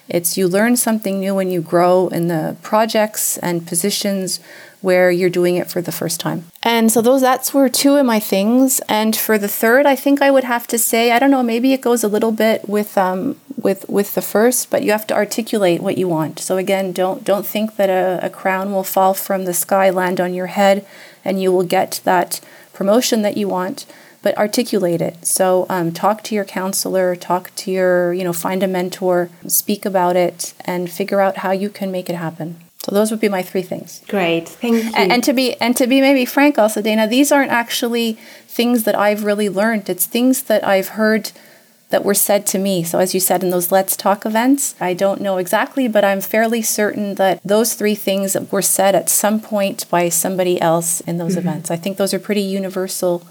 It's 0.08 0.38
you 0.38 0.48
learn 0.48 0.76
something 0.76 1.20
new 1.20 1.36
when 1.36 1.52
you 1.52 1.62
grow 1.62 2.08
in 2.08 2.30
the 2.30 2.56
projects 2.64 3.38
and 3.38 3.68
positions 3.68 4.40
where 4.82 5.12
you're 5.12 5.30
doing 5.30 5.56
it 5.56 5.70
for 5.70 5.82
the 5.82 5.92
first 5.92 6.20
time. 6.20 6.46
And 6.64 6.92
so 6.92 7.02
those 7.02 7.22
that's 7.22 7.54
were 7.54 7.70
two 7.70 7.96
of 7.96 8.06
my 8.06 8.20
things. 8.20 8.80
And 8.88 9.16
for 9.16 9.38
the 9.38 9.48
third, 9.48 9.86
I 9.86 9.96
think 9.96 10.22
I 10.22 10.32
would 10.32 10.44
have 10.44 10.68
to 10.68 10.78
say, 10.78 11.12
I 11.12 11.20
don't 11.20 11.32
know, 11.32 11.44
maybe 11.44 11.74
it 11.74 11.82
goes 11.82 12.04
a 12.04 12.08
little 12.08 12.32
bit 12.32 12.68
with 12.68 12.98
um 12.98 13.40
with 13.62 13.88
with 13.90 14.16
the 14.16 14.22
first, 14.22 14.70
but 14.70 14.84
you 14.84 14.92
have 14.92 15.08
to 15.08 15.16
articulate 15.16 15.82
what 15.82 15.98
you 15.98 16.08
want. 16.08 16.40
So 16.40 16.58
again, 16.58 16.92
don't 16.92 17.24
don't 17.24 17.46
think 17.46 17.76
that 17.76 17.90
a, 17.90 18.26
a 18.26 18.30
crown 18.30 18.72
will 18.72 18.84
fall 18.84 19.14
from 19.14 19.46
the 19.46 19.54
sky, 19.54 19.90
land 19.90 20.20
on 20.22 20.34
your 20.34 20.48
head, 20.48 20.86
and 21.26 21.42
you 21.42 21.52
will 21.52 21.64
get 21.64 22.02
that 22.04 22.40
promotion 22.74 23.22
that 23.24 23.38
you 23.38 23.48
want 23.48 23.86
but 24.22 24.38
articulate 24.38 25.02
it. 25.02 25.26
So 25.26 25.66
um, 25.70 25.92
talk 25.94 26.24
to 26.24 26.36
your 26.36 26.46
counselor, 26.46 27.16
talk 27.16 27.52
to 27.56 27.72
your, 27.72 28.14
you 28.14 28.24
know, 28.24 28.34
find 28.34 28.64
a 28.64 28.68
mentor, 28.68 29.30
speak 29.48 29.86
about 29.86 30.16
it, 30.16 30.54
and 30.66 30.92
figure 30.92 31.22
out 31.22 31.38
how 31.38 31.52
you 31.52 31.70
can 31.70 31.92
make 31.92 32.10
it 32.10 32.16
happen. 32.16 32.58
So 32.84 32.96
those 32.96 33.12
would 33.12 33.20
be 33.20 33.30
my 33.30 33.44
three 33.44 33.62
things. 33.62 34.02
Great, 34.08 34.48
thank 34.48 34.84
you. 34.84 34.92
And, 34.96 35.12
and, 35.12 35.24
to 35.26 35.34
be 35.34 35.56
and 35.56 35.76
to 35.76 35.86
be 35.86 36.00
maybe 36.00 36.26
frank, 36.26 36.58
also 36.58 36.82
Dana, 36.82 37.08
these 37.08 37.32
aren't 37.32 37.52
actually 37.52 38.14
things 38.48 38.86
that 38.86 38.96
I've 38.98 39.26
really 39.26 39.50
learned. 39.50 39.90
It's 39.90 40.06
things 40.06 40.44
that 40.44 40.66
I've 40.66 40.90
heard 40.90 41.32
that 41.90 42.06
were 42.06 42.14
said 42.14 42.46
to 42.48 42.58
me. 42.58 42.84
So 42.84 43.00
as 43.00 43.14
you 43.14 43.20
said 43.20 43.44
in 43.44 43.50
those 43.50 43.72
Let's 43.72 43.98
Talk 43.98 44.26
events, 44.26 44.76
I 44.80 44.94
don't 44.94 45.22
know 45.22 45.38
exactly, 45.38 45.88
but 45.88 46.06
I'm 46.06 46.22
fairly 46.22 46.62
certain 46.62 47.16
that 47.16 47.42
those 47.44 47.74
three 47.74 47.96
things 47.96 48.38
were 48.52 48.62
said 48.62 48.96
at 48.96 49.10
some 49.10 49.42
point 49.42 49.90
by 49.90 50.10
somebody 50.10 50.62
else 50.62 51.02
in 51.02 51.18
those 51.18 51.32
mm-hmm. 51.32 51.48
events. 51.48 51.72
I 51.72 51.76
think 51.76 51.98
those 51.98 52.14
are 52.14 52.20
pretty 52.20 52.42
universal 52.42 53.28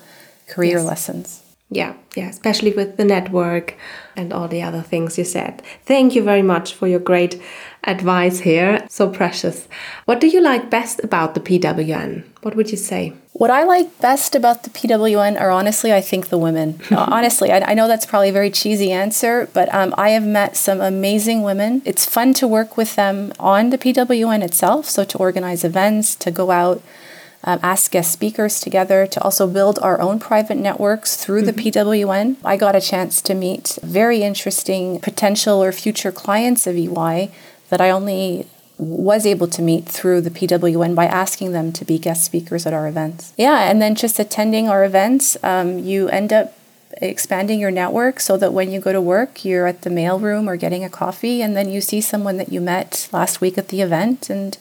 career 0.47 0.79
yes. 0.79 0.87
lessons. 0.87 1.43
Yeah, 1.71 1.95
yeah, 2.17 2.31
especially 2.31 2.73
with 2.73 2.97
the 2.97 3.05
network 3.05 3.75
and 4.17 4.33
all 4.33 4.49
the 4.49 4.63
other 4.63 4.81
things 4.81 5.19
you 5.19 5.25
said. 5.25 5.63
Thank 5.85 6.15
you 6.15 6.23
very 6.23 6.43
much 6.43 6.73
for 6.73 6.89
your 6.89 6.99
great 7.01 7.41
advice 7.89 8.41
here. 8.41 8.87
So 8.89 9.09
precious. 9.09 9.69
What 10.05 10.21
do 10.21 10.29
you 10.29 10.41
like 10.41 10.71
best 10.71 11.01
about 11.03 11.35
the 11.35 11.41
PWN? 11.41 12.25
What 12.43 12.55
would 12.55 12.71
you 12.71 12.77
say? 12.77 13.15
What 13.33 13.51
I 13.51 13.63
like 13.63 14.01
best 14.01 14.35
about 14.35 14.65
the 14.65 14.71
PWN 14.71 15.41
are 15.41 15.51
honestly, 15.51 15.93
I 15.93 16.01
think 16.01 16.29
the 16.29 16.39
women. 16.39 16.81
uh, 16.91 17.07
honestly, 17.09 17.53
I, 17.53 17.71
I, 17.71 17.75
know 17.75 17.87
that's 17.87 18.05
probably 18.05 18.31
a 18.31 18.33
very 18.33 18.51
cheesy 18.51 18.91
answer, 18.91 19.49
but 19.53 19.73
um, 19.73 19.95
I 19.97 20.11
have 20.11 20.27
met 20.27 20.57
some 20.57 20.81
amazing 20.81 21.43
women. 21.43 21.81
It's 21.85 22.05
fun 22.05 22.35
to 22.35 22.49
work 22.49 22.77
with 22.77 22.97
them 22.97 23.33
on 23.39 23.71
the 23.71 23.79
PWN 23.79 24.43
itself. 24.43 24.87
So 24.87 25.05
to 25.05 25.19
organize 25.19 25.65
events, 25.65 26.17
to 26.17 26.31
go 26.31 26.51
out 26.51 26.83
um, 27.45 27.61
ask 27.63 27.93
guest 27.93 28.13
speakers 28.13 28.61
together 28.61 29.07
to 29.07 29.23
also 29.23 29.47
build 29.47 29.79
our 29.81 30.01
own 30.01 30.19
private 30.19 30.57
networks 30.57 31.17
through 31.17 31.43
mm-hmm. 31.43 31.57
the 31.57 31.71
PWN. 31.71 32.37
I 32.45 32.57
got 32.57 32.75
a 32.75 32.81
chance 32.81 33.23
to 33.23 33.35
meet 33.35 33.79
very 33.83 34.23
interesting 34.23 34.99
potential 35.01 35.63
or 35.63 35.71
future 35.71 36.11
clients 36.11 36.67
of 36.67 36.77
EY 36.77 37.31
that 37.71 37.81
I 37.81 37.91
only 37.91 38.47
was 38.79 39.27
able 39.27 39.49
to 39.49 39.61
meet 39.61 39.87
through 39.87 40.21
the 40.21 40.31
PWN 40.31 40.95
by 40.95 41.07
asking 41.07 41.53
them 41.53 41.73
to 41.73 41.85
be 41.85 41.99
guest 41.99 42.25
speakers 42.25 42.65
at 42.65 42.73
our 42.73 42.87
events. 42.87 43.33
Yeah, 43.37 43.69
and 43.69 43.83
then 43.83 43.95
just 43.95 44.19
attending 44.19 44.69
our 44.69 44.85
events, 44.85 45.37
um, 45.43 45.81
you 45.81 46.09
end 46.09 46.33
up 46.33 46.55
expanding 46.93 47.61
your 47.61 47.71
network 47.71 48.21
so 48.21 48.37
that 48.37 48.53
when 48.53 48.71
you 48.71 48.81
go 48.81 48.93
to 48.93 49.01
work, 49.01 49.45
you're 49.45 49.67
at 49.67 49.83
the 49.83 49.91
mailroom 49.91 50.47
or 50.47 50.57
getting 50.57 50.85
a 50.85 50.89
coffee, 50.89 51.43
and 51.43 51.57
then 51.57 51.69
you 51.69 51.81
see 51.81 52.01
someone 52.01 52.37
that 52.37 52.53
you 52.53 52.61
met 52.61 53.09
last 53.13 53.41
week 53.41 53.59
at 53.59 53.69
the 53.69 53.81
event, 53.81 54.31
and 54.31 54.57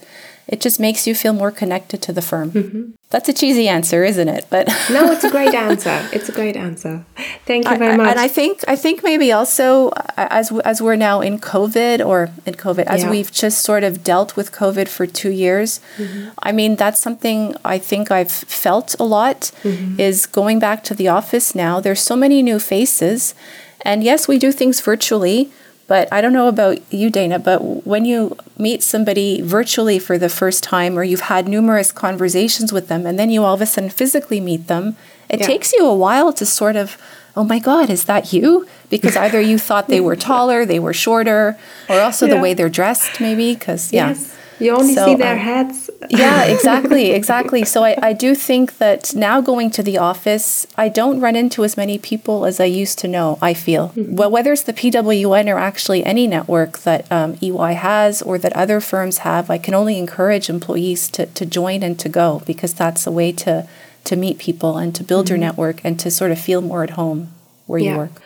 it 0.48 0.62
just 0.62 0.80
makes 0.80 1.06
you 1.06 1.14
feel 1.14 1.34
more 1.34 1.52
connected 1.52 2.02
to 2.04 2.14
the 2.14 2.22
firm. 2.22 2.52
Mm-hmm. 2.52 2.92
That's 3.10 3.28
a 3.28 3.34
cheesy 3.34 3.68
answer, 3.68 4.04
isn't 4.06 4.28
it? 4.28 4.48
But 4.50 4.68
no, 4.90 5.12
it's 5.12 5.24
a 5.24 5.30
great 5.30 5.54
answer. 5.68 6.08
It's 6.14 6.30
a 6.30 6.32
great 6.32 6.56
answer. 6.56 7.06
Thank 7.46 7.70
you 7.70 7.78
very 7.78 7.98
much. 7.98 8.08
and 8.08 8.20
I 8.20 8.28
think 8.28 8.64
I 8.68 8.76
think 8.76 9.04
maybe 9.04 9.32
also 9.32 9.92
as 10.16 10.52
as 10.64 10.82
we're 10.82 10.96
now 10.96 11.22
in 11.22 11.40
COVID 11.40 12.06
or 12.06 12.30
in 12.46 12.56
COVID 12.56 12.86
as 12.86 13.04
yeah. 13.04 13.10
we've 13.10 13.32
just 13.32 13.62
sort 13.62 13.84
of 13.84 14.04
dealt 14.04 14.36
with 14.38 14.52
COVID 14.52 14.88
for 14.88 15.06
two 15.06 15.32
years. 15.32 15.82
Mm-hmm. 15.98 16.30
I 16.40 16.52
mean, 16.52 16.76
that's 16.78 17.02
something 17.02 17.56
I 17.66 17.78
think 17.78 18.10
I've 18.12 18.32
felt 18.32 18.96
a 19.00 19.04
lot. 19.04 19.52
Mm-hmm. 19.64 20.00
Is 20.00 20.26
going 20.26 20.60
back 20.60 20.84
to 20.86 20.94
the 20.94 21.10
office 21.10 21.56
now. 21.56 21.80
There's 21.82 22.02
so 22.02 22.16
many 22.16 22.42
new 22.42 22.60
faces, 22.60 23.36
and 23.82 24.04
yes, 24.04 24.28
we 24.28 24.38
do 24.38 24.52
things 24.52 24.80
virtually 24.80 25.52
but 25.88 26.12
I 26.12 26.20
don't 26.20 26.34
know 26.34 26.50
about 26.50 26.80
you, 26.92 27.10
Dana, 27.10 27.40
but 27.40 27.88
when 27.88 28.04
you 28.04 28.36
meet 28.58 28.84
somebody 28.84 29.42
virtually 29.42 30.00
for 30.00 30.18
the 30.18 30.28
first 30.28 30.62
time 30.62 31.00
or 31.00 31.04
you've 31.04 31.22
had 31.22 31.48
numerous 31.48 31.94
conversations 31.94 32.74
with 32.74 32.90
them 32.90 33.06
and 33.06 33.18
then 33.18 33.30
you 33.30 33.44
all 33.44 33.54
of 33.54 33.62
a 33.62 33.66
sudden 33.66 33.90
physically 33.90 34.42
meet 34.42 34.68
them, 34.68 34.98
it 35.30 35.40
yeah. 35.40 35.46
takes 35.46 35.72
you 35.72 35.86
a 35.86 35.96
while 35.96 36.34
to 36.34 36.46
sort 36.46 36.76
of, 36.76 36.98
oh 37.38 37.44
my 37.46 37.60
God, 37.60 37.90
is 37.90 38.04
that 38.04 38.34
you? 38.34 38.68
Because 38.90 39.16
either 39.16 39.40
you 39.40 39.58
thought 39.58 39.88
they 39.88 40.02
were 40.02 40.16
taller, 40.30 40.66
they 40.66 40.80
were 40.80 40.94
shorter, 40.94 41.58
or 41.88 42.00
also 42.02 42.26
yeah. 42.26 42.36
the 42.36 42.42
way 42.42 42.54
they're 42.54 42.70
dressed, 42.70 43.22
maybe. 43.22 43.54
Because, 43.54 43.94
yeah. 43.94 44.10
Yes. 44.10 44.37
You 44.60 44.72
only 44.72 44.96
so, 44.96 45.06
see 45.06 45.16
their 45.16 45.34
um, 45.34 45.40
heads. 45.40 45.90
yeah, 46.10 46.46
exactly, 46.46 47.12
exactly. 47.12 47.64
So 47.64 47.84
I, 47.84 47.96
I 48.02 48.14
do 48.14 48.34
think 48.34 48.78
that 48.78 49.16
now 49.16 49.40
going 49.42 49.70
to 49.72 49.84
the 49.84 49.98
office, 49.98 50.66
I 50.78 50.90
don't 50.90 51.20
run 51.20 51.36
into 51.36 51.64
as 51.64 51.78
many 51.78 51.98
people 51.98 52.46
as 52.46 52.60
I 52.60 52.66
used 52.66 52.98
to 53.00 53.08
know, 53.08 53.38
I 53.42 53.54
feel. 53.54 53.90
Mm-hmm. 53.90 54.16
Well, 54.16 54.32
whether 54.32 54.54
it's 54.54 54.64
the 54.64 54.74
PWN 54.74 55.54
or 55.54 55.60
actually 55.60 56.04
any 56.04 56.28
network 56.28 56.80
that 56.80 57.12
um, 57.12 57.38
EY 57.42 57.74
has 57.74 58.22
or 58.22 58.38
that 58.40 58.54
other 58.54 58.82
firms 58.82 59.20
have, 59.20 59.50
I 59.50 59.58
can 59.58 59.74
only 59.74 60.00
encourage 60.00 60.50
employees 60.50 61.10
to, 61.12 61.28
to 61.28 61.46
join 61.46 61.84
and 61.84 62.00
to 62.00 62.10
go 62.10 62.42
because 62.46 62.74
that's 62.74 63.06
a 63.06 63.12
way 63.12 63.32
to, 63.34 63.68
to 64.06 64.16
meet 64.16 64.40
people 64.40 64.78
and 64.78 64.96
to 64.96 65.04
build 65.04 65.26
mm-hmm. 65.26 65.34
your 65.34 65.40
network 65.40 65.82
and 65.84 66.00
to 66.00 66.10
sort 66.10 66.32
of 66.32 66.40
feel 66.40 66.62
more 66.62 66.84
at 66.84 66.92
home 66.92 67.32
where 67.68 67.80
yeah. 67.80 67.92
you 67.92 67.98
work. 67.98 68.22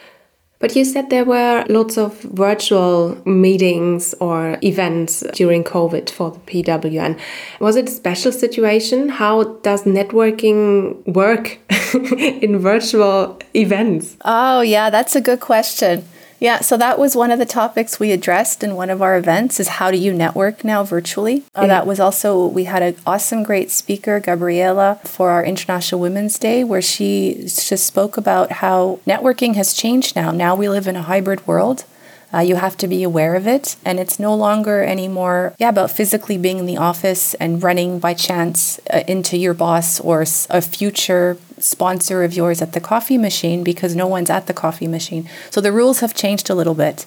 But 0.62 0.76
you 0.76 0.86
said 0.86 1.10
there 1.10 1.26
were 1.26 1.66
lots 1.70 1.98
of 1.98 2.22
virtual 2.22 3.18
meetings 3.26 4.14
or 4.20 4.60
events 4.64 5.24
during 5.34 5.64
COVID 5.64 6.12
for 6.12 6.32
the 6.32 6.40
PWN. 6.40 7.20
Was 7.60 7.76
it 7.76 7.90
a 7.90 7.92
special 7.92 8.32
situation? 8.32 9.10
How 9.10 9.44
does 9.64 9.84
networking 9.84 11.04
work 11.08 11.58
in 12.44 12.60
virtual 12.60 13.40
events? 13.56 14.16
Oh, 14.24 14.62
yeah, 14.62 14.92
that's 14.92 15.16
a 15.16 15.22
good 15.22 15.40
question. 15.40 16.06
Yeah, 16.42 16.62
so 16.62 16.76
that 16.78 16.98
was 16.98 17.16
one 17.16 17.30
of 17.30 17.38
the 17.38 17.46
topics 17.46 18.00
we 18.00 18.12
addressed 18.12 18.64
in 18.64 18.76
one 18.76 18.90
of 18.90 19.00
our 19.00 19.16
events 19.16 19.60
is 19.60 19.68
how 19.68 19.92
do 19.92 19.98
you 19.98 20.12
network 20.12 20.64
now 20.64 20.84
virtually? 20.84 21.44
Uh, 21.54 21.68
that 21.68 21.86
was 21.86 22.00
also 22.00 22.48
we 22.48 22.64
had 22.64 22.82
an 22.82 22.96
awesome 23.06 23.44
great 23.44 23.70
speaker 23.70 24.20
Gabriela 24.20 25.00
for 25.06 25.30
our 25.30 25.46
International 25.46 26.02
Women's 26.02 26.40
Day 26.40 26.64
where 26.64 26.82
she 26.82 27.36
just 27.44 27.86
spoke 27.86 28.18
about 28.18 28.54
how 28.54 29.00
networking 29.06 29.54
has 29.54 29.72
changed 29.76 30.16
now. 30.16 30.32
Now 30.32 30.56
we 30.56 30.68
live 30.68 30.88
in 30.88 30.96
a 30.96 31.04
hybrid 31.04 31.46
world. 31.46 31.86
Uh, 32.34 32.40
you 32.40 32.56
have 32.56 32.76
to 32.78 32.88
be 32.88 33.04
aware 33.04 33.36
of 33.36 33.46
it. 33.46 33.76
And 33.86 34.00
it's 34.00 34.18
no 34.18 34.34
longer 34.34 34.84
anymore, 34.84 35.54
yeah, 35.60 35.70
about 35.70 35.92
physically 35.92 36.40
being 36.40 36.58
in 36.58 36.66
the 36.66 36.78
office 36.78 37.36
and 37.36 37.62
running 37.62 38.00
by 38.00 38.16
chance 38.16 38.80
uh, 38.92 39.04
into 39.08 39.38
your 39.38 39.54
boss 39.54 40.00
or 40.00 40.26
a 40.50 40.62
future 40.62 41.38
sponsor 41.62 42.24
of 42.24 42.34
yours 42.34 42.62
at 42.62 42.74
the 42.74 42.82
coffee 42.82 43.18
machine 43.18 43.64
because 43.64 43.96
no 43.96 44.08
one's 44.08 44.30
at 44.30 44.48
the 44.48 44.54
coffee 44.54 44.88
machine. 44.88 45.30
So 45.50 45.62
the 45.62 45.72
rules 45.72 46.00
have 46.00 46.14
changed 46.14 46.50
a 46.50 46.56
little 46.56 46.74
bit. 46.74 47.06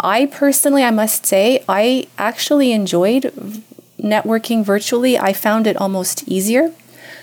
I 0.00 0.26
personally, 0.26 0.84
I 0.84 0.90
must 0.90 1.26
say, 1.26 1.64
I 1.68 2.06
actually 2.16 2.72
enjoyed 2.72 3.32
networking 4.00 4.64
virtually. 4.64 5.18
I 5.18 5.32
found 5.32 5.66
it 5.66 5.76
almost 5.76 6.26
easier. 6.28 6.72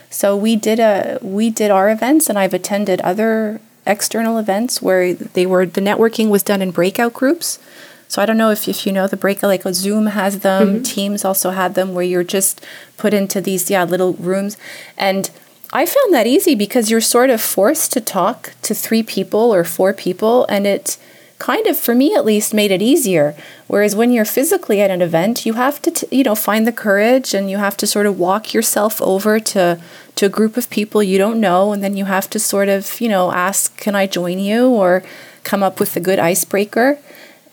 So 0.09 0.35
we 0.35 0.55
did 0.55 0.79
a 0.79 1.19
we 1.21 1.49
did 1.49 1.71
our 1.71 1.89
events 1.89 2.29
and 2.29 2.37
I've 2.37 2.53
attended 2.53 3.01
other 3.01 3.59
external 3.85 4.37
events 4.37 4.81
where 4.81 5.13
they 5.13 5.45
were 5.45 5.65
the 5.65 5.81
networking 5.81 6.29
was 6.29 6.43
done 6.43 6.61
in 6.61 6.71
breakout 6.71 7.13
groups. 7.13 7.59
So 8.07 8.21
I 8.21 8.25
don't 8.25 8.37
know 8.37 8.51
if, 8.51 8.67
if 8.67 8.85
you 8.85 8.91
know 8.91 9.07
the 9.07 9.17
breakout 9.17 9.47
like 9.47 9.63
Zoom 9.73 10.05
has 10.07 10.39
them, 10.39 10.67
mm-hmm. 10.67 10.83
Teams 10.83 11.25
also 11.25 11.49
had 11.49 11.73
them 11.73 11.93
where 11.93 12.03
you're 12.03 12.23
just 12.23 12.63
put 12.97 13.13
into 13.13 13.41
these 13.41 13.69
yeah 13.69 13.83
little 13.83 14.13
rooms 14.13 14.57
and 14.97 15.31
I 15.75 15.85
found 15.85 16.13
that 16.13 16.25
easy 16.25 16.55
because 16.55 16.89
you're 16.89 17.01
sort 17.01 17.29
of 17.29 17.41
forced 17.41 17.91
to 17.93 18.01
talk 18.01 18.53
to 18.61 18.73
three 18.73 19.03
people 19.03 19.53
or 19.53 19.63
four 19.65 19.91
people 19.91 20.45
and 20.45 20.65
it 20.65 20.97
kind 21.37 21.67
of 21.67 21.77
for 21.77 21.93
me 21.93 22.15
at 22.15 22.23
least 22.23 22.53
made 22.53 22.71
it 22.71 22.81
easier. 22.81 23.35
Whereas 23.67 23.93
when 23.93 24.13
you're 24.13 24.23
physically 24.37 24.79
at 24.81 24.89
an 24.89 25.01
event 25.01 25.45
you 25.45 25.55
have 25.55 25.81
to 25.81 25.91
t- 25.91 26.07
you 26.17 26.23
know 26.23 26.33
find 26.33 26.65
the 26.65 26.71
courage 26.71 27.33
and 27.33 27.51
you 27.51 27.57
have 27.57 27.75
to 27.77 27.87
sort 27.87 28.05
of 28.05 28.17
walk 28.17 28.53
yourself 28.53 29.01
over 29.01 29.37
to 29.51 29.77
to 30.15 30.25
a 30.25 30.29
group 30.37 30.55
of 30.55 30.69
people 30.69 31.03
you 31.03 31.17
don't 31.17 31.41
know 31.41 31.73
and 31.73 31.83
then 31.83 31.97
you 31.97 32.05
have 32.05 32.29
to 32.29 32.39
sort 32.39 32.69
of 32.69 33.01
you 33.01 33.09
know 33.09 33.33
ask 33.33 33.75
can 33.75 33.95
i 33.95 34.07
join 34.07 34.39
you? 34.39 34.69
or 34.69 35.03
come 35.45 35.63
up 35.63 35.79
with 35.79 35.95
a 35.95 36.01
good 36.01 36.19
icebreaker. 36.19 36.97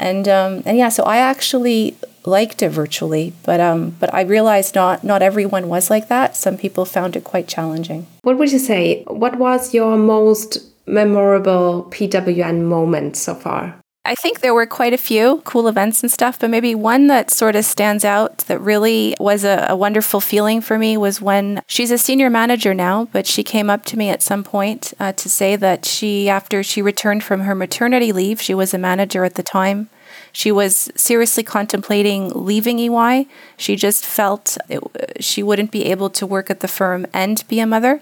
And 0.01 0.27
um, 0.27 0.63
and 0.67 0.77
yeah, 0.77 0.89
so 0.89 1.05
I 1.05 1.19
actually 1.19 1.97
liked 2.25 2.63
it 2.63 2.71
virtually, 2.71 3.33
but 3.45 3.61
um, 3.61 3.97
but 4.01 4.13
I 4.15 4.23
realized 4.23 4.75
not 4.75 5.05
not 5.05 5.23
everyone 5.23 5.69
was 5.69 5.91
like 5.91 6.09
that. 6.09 6.37
Some 6.37 6.57
people 6.57 6.85
found 6.85 7.17
it 7.17 7.25
quite 7.25 7.49
challenging. 7.49 8.07
What 8.23 8.39
would 8.39 8.53
you 8.53 8.59
say? 8.59 9.05
What 9.07 9.39
was 9.39 9.75
your 9.75 9.97
most 9.97 10.59
memorable 10.87 11.89
PWN 11.91 12.63
moment 12.63 13.17
so 13.17 13.35
far? 13.35 13.77
I 14.05 14.17
think 14.17 14.41
there 14.41 14.55
were 14.55 14.67
quite 14.67 14.93
a 14.93 14.99
few 14.99 15.43
cool 15.45 15.69
events 15.69 16.03
and 16.03 16.11
stuff, 16.11 16.41
but 16.41 16.51
maybe 16.51 16.75
one 16.75 17.07
that 17.07 17.31
sort 17.31 17.55
of 17.55 17.65
stands 17.65 18.05
out 18.05 18.39
that 18.39 18.61
really 18.61 19.15
was 19.21 19.45
a, 19.45 19.67
a, 19.69 19.77
wonderful 19.77 20.21
feeling 20.21 20.61
for 20.61 20.77
me 20.77 20.97
was 20.97 21.23
when 21.23 21.63
she's 21.69 21.93
a 21.93 21.99
senior 21.99 22.29
manager 22.29 22.75
now, 22.75 23.05
but 23.13 23.29
she 23.29 23.45
came 23.45 23.71
up 23.71 23.85
to 23.85 23.97
me 23.97 24.09
at 24.09 24.21
some 24.21 24.43
point 24.43 24.93
uh, 24.99 25.13
to 25.13 25.29
say 25.29 25.55
that 25.55 25.85
she, 25.85 26.29
after 26.29 26.65
she 26.65 26.83
returned 26.83 27.23
from 27.23 27.43
her 27.43 27.55
maternity 27.55 28.11
leave, 28.11 28.43
she 28.43 28.55
was 28.55 28.75
a 28.75 28.79
manager 28.79 29.25
at 29.25 29.37
the 29.37 29.43
time. 29.43 29.89
She 30.33 30.51
was 30.51 30.91
seriously 30.97 31.43
contemplating 31.43 32.31
leaving 32.31 32.79
EY. 32.79 33.27
She 33.57 33.77
just 33.77 34.05
felt 34.05 34.57
it, 34.69 34.83
she 35.21 35.43
wouldn't 35.43 35.71
be 35.71 35.85
able 35.87 36.11
to 36.11 36.27
work 36.27 36.51
at 36.51 36.61
the 36.61 36.69
firm 36.69 37.07
and 37.13 37.47
be 37.49 37.61
a 37.61 37.67
mother. 37.67 38.01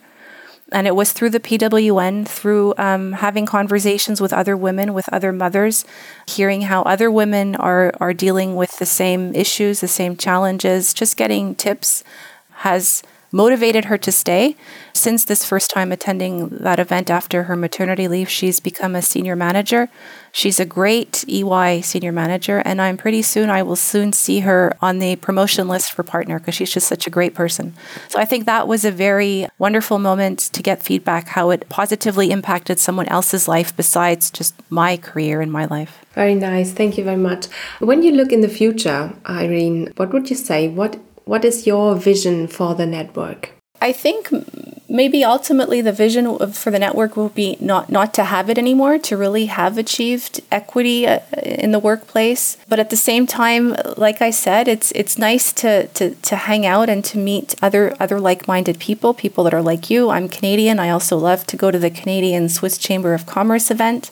And 0.73 0.87
it 0.87 0.95
was 0.95 1.11
through 1.11 1.31
the 1.31 1.40
PWN, 1.40 2.29
through 2.29 2.75
um, 2.79 3.14
having 3.14 3.45
conversations 3.45 4.21
with 4.21 4.33
other 4.33 4.57
women, 4.57 4.95
with 4.95 5.09
other 5.12 5.33
mothers, 5.33 5.85
hearing 6.29 6.62
how 6.62 6.83
other 6.83 7.11
women 7.11 7.57
are, 7.57 7.93
are 7.99 8.14
dealing 8.14 8.55
with 8.55 8.79
the 8.79 8.87
same 8.87 9.35
issues, 9.35 9.81
the 9.81 9.88
same 9.88 10.16
challenges, 10.16 10.95
just 10.95 11.16
getting 11.16 11.57
tips 11.57 12.05
has 12.59 13.03
motivated 13.33 13.87
her 13.87 13.99
to 13.99 14.12
stay. 14.12 14.57
Since 14.93 15.25
this 15.25 15.45
first 15.45 15.71
time 15.71 15.93
attending 15.93 16.49
that 16.49 16.81
event 16.81 17.11
after 17.11 17.45
her 17.45 17.57
maternity 17.57 18.09
leave, 18.09 18.29
she's 18.29 18.61
become 18.61 18.95
a 18.95 19.03
senior 19.03 19.37
manager. 19.37 19.88
She's 20.33 20.61
a 20.61 20.64
great 20.64 21.25
EY 21.29 21.81
senior 21.81 22.12
manager, 22.12 22.62
and 22.64 22.81
I'm 22.81 22.97
pretty 22.97 23.23
soon, 23.23 23.51
I 23.51 23.62
will 23.62 23.77
soon 23.77 24.12
see 24.12 24.40
her 24.40 24.77
on 24.81 25.01
the 25.01 25.16
promotion 25.16 25.66
list 25.66 25.93
for 25.93 26.03
partner 26.05 26.38
because 26.38 26.55
she's 26.55 26.73
just 26.73 26.87
such 26.87 27.07
a 27.07 27.11
great 27.11 27.35
person. 27.35 27.75
So 28.09 28.21
I 28.21 28.25
think 28.25 28.47
that 28.47 28.69
was 28.69 28.85
a 28.85 28.93
very 28.93 29.49
wonderful 29.59 29.99
moment 29.99 30.38
to 30.53 30.62
get 30.62 30.83
feedback 30.83 31.29
how 31.29 31.51
it 31.51 31.69
positively 31.69 32.31
impacted 32.31 32.79
someone 32.79 33.09
else's 33.09 33.49
life 33.49 33.77
besides 33.77 34.31
just 34.31 34.55
my 34.71 34.97
career 34.97 35.40
and 35.40 35.51
my 35.51 35.64
life. 35.64 36.05
Very 36.14 36.35
nice. 36.35 36.73
Thank 36.73 36.99
you 36.99 37.05
very 37.05 37.16
much. 37.16 37.47
When 37.81 38.03
you 38.03 38.12
look 38.12 38.33
in 38.33 38.40
the 38.40 38.49
future, 38.49 39.12
Irene, 39.29 39.93
what 39.97 40.12
would 40.12 40.31
you 40.31 40.37
say? 40.37 40.69
What 40.69 40.99
what 41.31 41.45
is 41.45 41.64
your 41.64 41.95
vision 41.95 42.49
for 42.49 42.75
the 42.75 42.87
network? 42.87 43.53
I 43.81 43.93
think 43.93 44.29
maybe 44.88 45.23
ultimately 45.25 45.81
the 45.81 45.93
vision 45.93 46.25
for 46.53 46.73
the 46.73 46.79
network 46.81 47.16
will 47.16 47.29
be 47.29 47.57
not 47.61 47.88
not 47.88 48.12
to 48.14 48.25
have 48.25 48.51
it 48.51 48.59
anymore, 48.59 48.99
to 48.99 49.16
really 49.16 49.47
have 49.47 49.79
achieved 49.79 50.40
equity 50.51 51.07
uh, 51.07 51.21
in 51.40 51.71
the 51.71 51.79
workplace. 51.79 52.57
But 52.69 52.81
at 52.81 52.90
the 52.90 52.97
same 52.97 53.29
time, 53.29 53.77
like 53.97 54.21
I 54.21 54.33
said, 54.33 54.66
it's 54.66 54.90
it's 54.93 55.16
nice 55.19 55.53
to 55.62 55.87
to, 55.99 56.14
to 56.29 56.35
hang 56.37 56.66
out 56.66 56.88
and 56.90 57.05
to 57.05 57.16
meet 57.16 57.55
other 57.62 57.95
other 58.01 58.19
like-minded 58.19 58.81
people, 58.81 59.14
people 59.14 59.45
that 59.45 59.55
are 59.55 59.62
like 59.73 59.88
you. 59.88 60.11
I'm 60.11 60.29
Canadian. 60.29 60.81
I 60.81 60.90
also 60.90 61.16
love 61.16 61.47
to 61.47 61.57
go 61.57 61.71
to 61.71 61.79
the 61.79 61.90
Canadian 62.01 62.49
Swiss 62.49 62.77
Chamber 62.77 63.14
of 63.14 63.25
Commerce 63.25 63.71
event. 63.71 64.11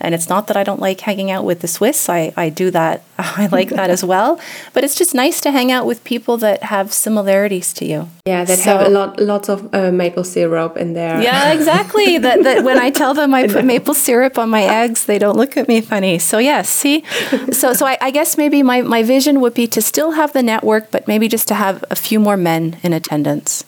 And 0.00 0.14
it's 0.14 0.28
not 0.28 0.46
that 0.46 0.56
I 0.56 0.64
don't 0.64 0.80
like 0.80 1.00
hanging 1.00 1.30
out 1.30 1.44
with 1.44 1.60
the 1.60 1.68
Swiss. 1.68 2.08
I, 2.08 2.32
I 2.36 2.48
do 2.50 2.70
that. 2.70 3.02
I 3.18 3.48
like 3.50 3.70
that 3.70 3.90
as 3.90 4.04
well. 4.04 4.40
But 4.72 4.84
it's 4.84 4.94
just 4.94 5.14
nice 5.14 5.40
to 5.40 5.50
hang 5.50 5.72
out 5.72 5.86
with 5.86 6.04
people 6.04 6.36
that 6.38 6.62
have 6.64 6.92
similarities 6.92 7.72
to 7.74 7.84
you. 7.84 8.08
Yeah, 8.26 8.44
that 8.44 8.58
so, 8.58 8.78
have 8.78 8.86
a 8.86 8.90
lot 8.90 9.18
lots 9.20 9.48
of 9.48 9.74
uh, 9.74 9.90
maple 9.90 10.24
syrup 10.24 10.76
in 10.76 10.92
there. 10.92 11.20
Yeah, 11.20 11.52
exactly. 11.56 12.18
that, 12.18 12.42
that 12.44 12.64
when 12.64 12.78
I 12.78 12.90
tell 12.90 13.14
them 13.14 13.34
I 13.34 13.46
put 13.48 13.64
maple 13.64 13.94
syrup 13.94 14.38
on 14.38 14.50
my 14.50 14.62
eggs, 14.62 15.06
they 15.06 15.18
don't 15.18 15.36
look 15.36 15.56
at 15.56 15.68
me 15.68 15.80
funny. 15.80 16.18
So 16.18 16.38
yes, 16.38 16.68
see, 16.68 17.04
so 17.52 17.72
so 17.72 17.86
I, 17.86 17.98
I 18.00 18.10
guess 18.10 18.36
maybe 18.36 18.62
my, 18.62 18.82
my 18.82 19.02
vision 19.02 19.40
would 19.40 19.54
be 19.54 19.66
to 19.68 19.80
still 19.80 20.12
have 20.12 20.32
the 20.32 20.42
network, 20.42 20.90
but 20.90 21.06
maybe 21.08 21.28
just 21.28 21.48
to 21.48 21.54
have 21.54 21.84
a 21.90 21.96
few 21.96 22.20
more 22.20 22.36
men 22.36 22.78
in 22.82 22.92
attendance. 22.92 23.64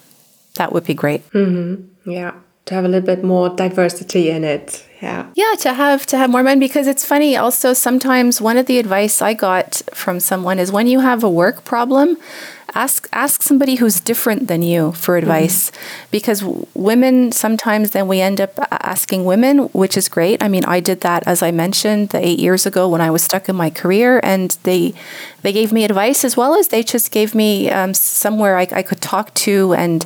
That 0.55 0.73
would 0.73 0.85
be 0.85 0.95
great. 0.95 1.29
Mm-hmm. 1.31 2.11
Yeah, 2.11 2.35
to 2.67 2.75
have 2.75 2.85
a 2.85 2.89
little 2.89 3.07
bit 3.07 3.25
more 3.25 3.49
diversity 3.49 4.31
in 4.31 4.45
it 4.45 4.87
yeah. 5.03 5.31
Yeah 5.35 5.55
to 5.61 5.73
have 5.73 6.05
to 6.07 6.19
have 6.19 6.31
more 6.31 6.43
men 6.43 6.59
because 6.59 6.87
it's 6.87 7.05
funny 7.05 7.37
also 7.37 7.73
sometimes 7.73 8.41
one 8.41 8.57
of 8.57 8.67
the 8.67 8.79
advice 8.79 9.23
i 9.23 9.35
got 9.35 9.83
from 9.93 10.21
someone 10.21 10.59
is 10.59 10.71
when 10.71 10.87
you 10.87 11.01
have 11.01 11.25
a 11.25 11.31
work 11.31 11.65
problem 11.65 12.17
ask 12.75 13.09
ask 13.13 13.43
somebody 13.43 13.77
who's 13.77 14.01
different 14.01 14.49
than 14.49 14.63
you 14.63 14.93
for 14.93 15.15
mm-hmm. 15.15 15.25
advice 15.25 15.71
mm-hmm. 15.71 16.07
because 16.11 16.43
women 16.75 17.33
sometimes 17.33 17.91
then 17.91 18.09
we 18.09 18.21
end 18.21 18.41
up 18.41 18.59
asking 18.71 19.25
women 19.25 19.59
which 19.73 19.97
is 19.97 20.09
great 20.09 20.43
i 20.43 20.49
mean 20.49 20.65
i 20.65 20.81
did 20.81 21.01
that 21.01 21.23
as 21.27 21.43
i 21.43 21.51
mentioned 21.51 22.11
the 22.11 22.25
8 22.25 22.39
years 22.39 22.67
ago 22.67 22.89
when 22.89 23.01
i 23.01 23.11
was 23.11 23.23
stuck 23.23 23.49
in 23.49 23.57
my 23.57 23.71
career 23.71 24.21
and 24.23 24.57
they 24.63 24.95
they 25.43 25.53
gave 25.53 25.73
me 25.73 25.85
advice 25.85 26.25
as 26.25 26.37
well 26.37 26.55
as 26.55 26.69
they 26.69 26.83
just 26.83 27.11
gave 27.11 27.35
me 27.35 27.71
um, 27.71 27.95
somewhere 27.95 28.59
I, 28.59 28.69
I, 28.73 28.83
could 28.83 29.01
talk 29.01 29.33
to 29.47 29.73
and 29.75 30.05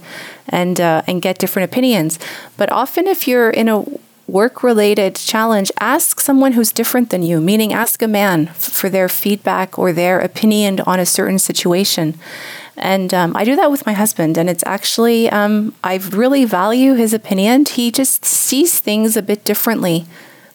and 0.49 0.81
uh, 0.81 1.03
and 1.07 1.21
get 1.21 1.39
different 1.39 1.71
opinions 1.71 2.19
but 2.57 2.71
often 2.71 3.07
if 3.07 3.27
you're 3.27 3.51
in 3.51 3.69
a 3.69 3.85
work 4.27 4.63
related 4.63 5.17
challenge, 5.17 5.71
ask 5.81 6.21
someone 6.21 6.53
who's 6.53 6.73
different 6.73 7.11
than 7.11 7.23
you, 7.23 7.41
meaning 7.41 7.73
ask 7.73 8.01
a 8.03 8.09
man 8.09 8.49
f- 8.49 8.57
for 8.57 8.89
their 8.89 9.09
feedback 9.09 9.79
or 9.79 9.93
their 9.93 10.19
opinion 10.21 10.81
on 10.81 10.99
a 10.99 11.07
certain 11.07 11.39
situation. 11.39 12.19
And 12.77 13.15
um, 13.15 13.37
I 13.37 13.45
do 13.45 13.55
that 13.57 13.71
with 13.71 13.87
my 13.87 13.93
husband, 13.93 14.37
and 14.37 14.51
it's 14.51 14.65
actually, 14.67 15.31
um, 15.31 15.75
I 15.85 15.97
really 15.97 16.45
value 16.45 16.95
his 16.95 17.15
opinion. 17.15 17.67
He 17.67 17.93
just 17.93 18.25
sees 18.25 18.81
things 18.81 19.17
a 19.17 19.23
bit 19.23 19.45
differently 19.45 20.07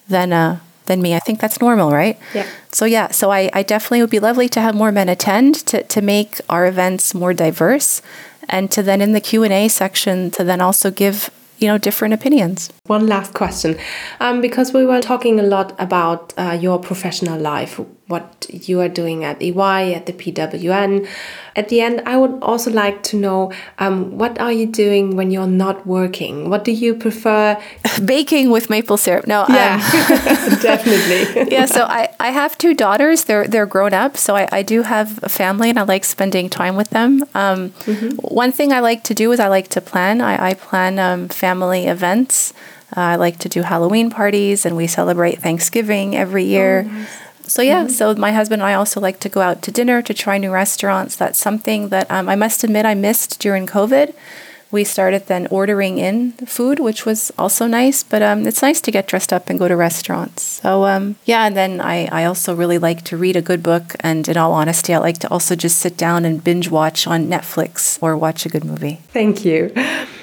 than, 0.08 0.32
uh, 0.32 0.58
than 0.86 1.00
me. 1.00 1.14
I 1.14 1.20
think 1.20 1.40
that's 1.40 1.60
normal, 1.60 1.90
right? 1.90 2.18
Yeah. 2.34 2.46
So 2.72 2.84
yeah, 2.84 3.10
so 3.10 3.30
I, 3.30 3.48
I 3.54 3.62
definitely 3.62 4.02
would 4.02 4.10
be 4.10 4.18
lovely 4.18 4.48
to 4.50 4.60
have 4.60 4.74
more 4.74 4.92
men 4.92 5.08
attend 5.08 5.54
to, 5.66 5.82
to 5.82 6.02
make 6.02 6.40
our 6.48 6.66
events 6.66 7.14
more 7.14 7.32
diverse 7.32 8.02
and 8.48 8.70
to 8.72 8.82
then 8.82 9.00
in 9.00 9.12
the 9.12 9.20
Q&A 9.20 9.68
section 9.68 10.30
to 10.32 10.44
then 10.44 10.60
also 10.60 10.90
give 10.90 11.30
you 11.60 11.68
know 11.68 11.78
different 11.78 12.14
opinions. 12.14 12.70
One 12.86 13.06
last 13.06 13.34
question. 13.34 13.78
Um, 14.18 14.40
because 14.40 14.72
we 14.72 14.84
were 14.84 15.00
talking 15.00 15.38
a 15.38 15.42
lot 15.42 15.74
about 15.78 16.34
uh, 16.36 16.58
your 16.60 16.78
professional 16.78 17.38
life 17.38 17.80
what 18.10 18.46
you 18.50 18.80
are 18.80 18.88
doing 18.88 19.24
at 19.24 19.42
ey 19.42 19.94
at 19.94 20.04
the 20.06 20.12
pwn 20.12 21.08
at 21.56 21.68
the 21.68 21.80
end 21.80 22.02
i 22.06 22.16
would 22.16 22.36
also 22.42 22.70
like 22.70 23.02
to 23.02 23.16
know 23.16 23.52
um, 23.78 24.18
what 24.18 24.38
are 24.40 24.52
you 24.52 24.66
doing 24.66 25.16
when 25.16 25.30
you're 25.30 25.46
not 25.46 25.86
working? 25.86 26.50
What 26.50 26.64
do 26.64 26.72
you 26.72 26.94
prefer? 26.94 27.60
Baking 28.04 28.50
with 28.50 28.70
maple 28.70 28.96
syrup. 28.96 29.26
No 29.26 29.44
yeah 29.48 29.74
um, 29.74 30.58
definitely. 30.70 31.50
Yeah 31.56 31.66
so 31.66 31.84
I, 31.84 32.08
I 32.20 32.30
have 32.30 32.56
two 32.58 32.74
daughters. 32.74 33.24
They're 33.24 33.46
they're 33.46 33.66
grown 33.66 33.94
up 33.94 34.16
so 34.16 34.36
I, 34.36 34.48
I 34.52 34.62
do 34.62 34.82
have 34.82 35.18
a 35.22 35.28
family 35.28 35.70
and 35.70 35.78
i 35.78 35.82
like 35.82 36.04
spending 36.04 36.48
time 36.50 36.76
with 36.76 36.90
them. 36.90 37.24
Um, 37.34 37.72
mm 37.86 37.94
-hmm. 37.96 38.10
one 38.42 38.52
thing 38.52 38.72
i 38.72 38.80
like 38.80 39.02
to 39.02 39.14
do 39.14 39.32
is 39.32 39.40
i 39.40 39.48
like 39.48 39.68
to 39.68 39.80
plan. 39.80 40.20
I, 40.20 40.50
I 40.50 40.54
plan 40.54 40.98
um, 40.98 41.28
family 41.28 41.86
events. 41.86 42.52
Uh, 42.96 43.14
i 43.14 43.16
like 43.26 43.38
to 43.38 43.48
do 43.56 43.62
halloween 43.62 44.10
parties 44.10 44.66
and 44.66 44.76
we 44.76 44.86
celebrate 44.86 45.36
thanksgiving 45.40 46.16
every 46.16 46.44
year. 46.44 46.84
Oh, 46.86 46.92
nice. 46.92 47.19
So 47.50 47.62
yeah, 47.62 47.82
mm-hmm. 47.82 47.88
so 47.88 48.14
my 48.14 48.30
husband 48.30 48.62
and 48.62 48.68
I 48.70 48.74
also 48.74 49.00
like 49.00 49.18
to 49.20 49.28
go 49.28 49.40
out 49.40 49.60
to 49.62 49.72
dinner 49.72 50.02
to 50.02 50.14
try 50.14 50.38
new 50.38 50.52
restaurants. 50.52 51.16
That's 51.16 51.36
something 51.36 51.88
that 51.88 52.08
um, 52.08 52.28
I 52.28 52.36
must 52.36 52.62
admit 52.62 52.86
I 52.86 52.94
missed 52.94 53.40
during 53.40 53.66
COVID. 53.66 54.14
We 54.70 54.84
started 54.84 55.26
then 55.26 55.48
ordering 55.48 55.98
in 55.98 56.30
food, 56.46 56.78
which 56.78 57.04
was 57.04 57.32
also 57.36 57.66
nice. 57.66 58.04
But 58.04 58.22
um, 58.22 58.46
it's 58.46 58.62
nice 58.62 58.80
to 58.82 58.92
get 58.92 59.08
dressed 59.08 59.32
up 59.32 59.50
and 59.50 59.58
go 59.58 59.66
to 59.66 59.74
restaurants. 59.74 60.44
So 60.62 60.84
um, 60.84 61.16
yeah, 61.24 61.44
and 61.44 61.56
then 61.56 61.80
I, 61.80 62.06
I 62.12 62.24
also 62.24 62.54
really 62.54 62.78
like 62.78 63.02
to 63.06 63.16
read 63.16 63.34
a 63.34 63.42
good 63.42 63.64
book. 63.64 63.96
And 63.98 64.28
in 64.28 64.36
all 64.36 64.52
honesty, 64.52 64.94
I 64.94 64.98
like 64.98 65.18
to 65.18 65.28
also 65.28 65.56
just 65.56 65.78
sit 65.78 65.96
down 65.96 66.24
and 66.24 66.44
binge 66.44 66.70
watch 66.70 67.08
on 67.08 67.26
Netflix 67.26 67.98
or 68.00 68.16
watch 68.16 68.46
a 68.46 68.48
good 68.48 68.64
movie. 68.64 69.00
Thank 69.08 69.44
you. 69.44 69.74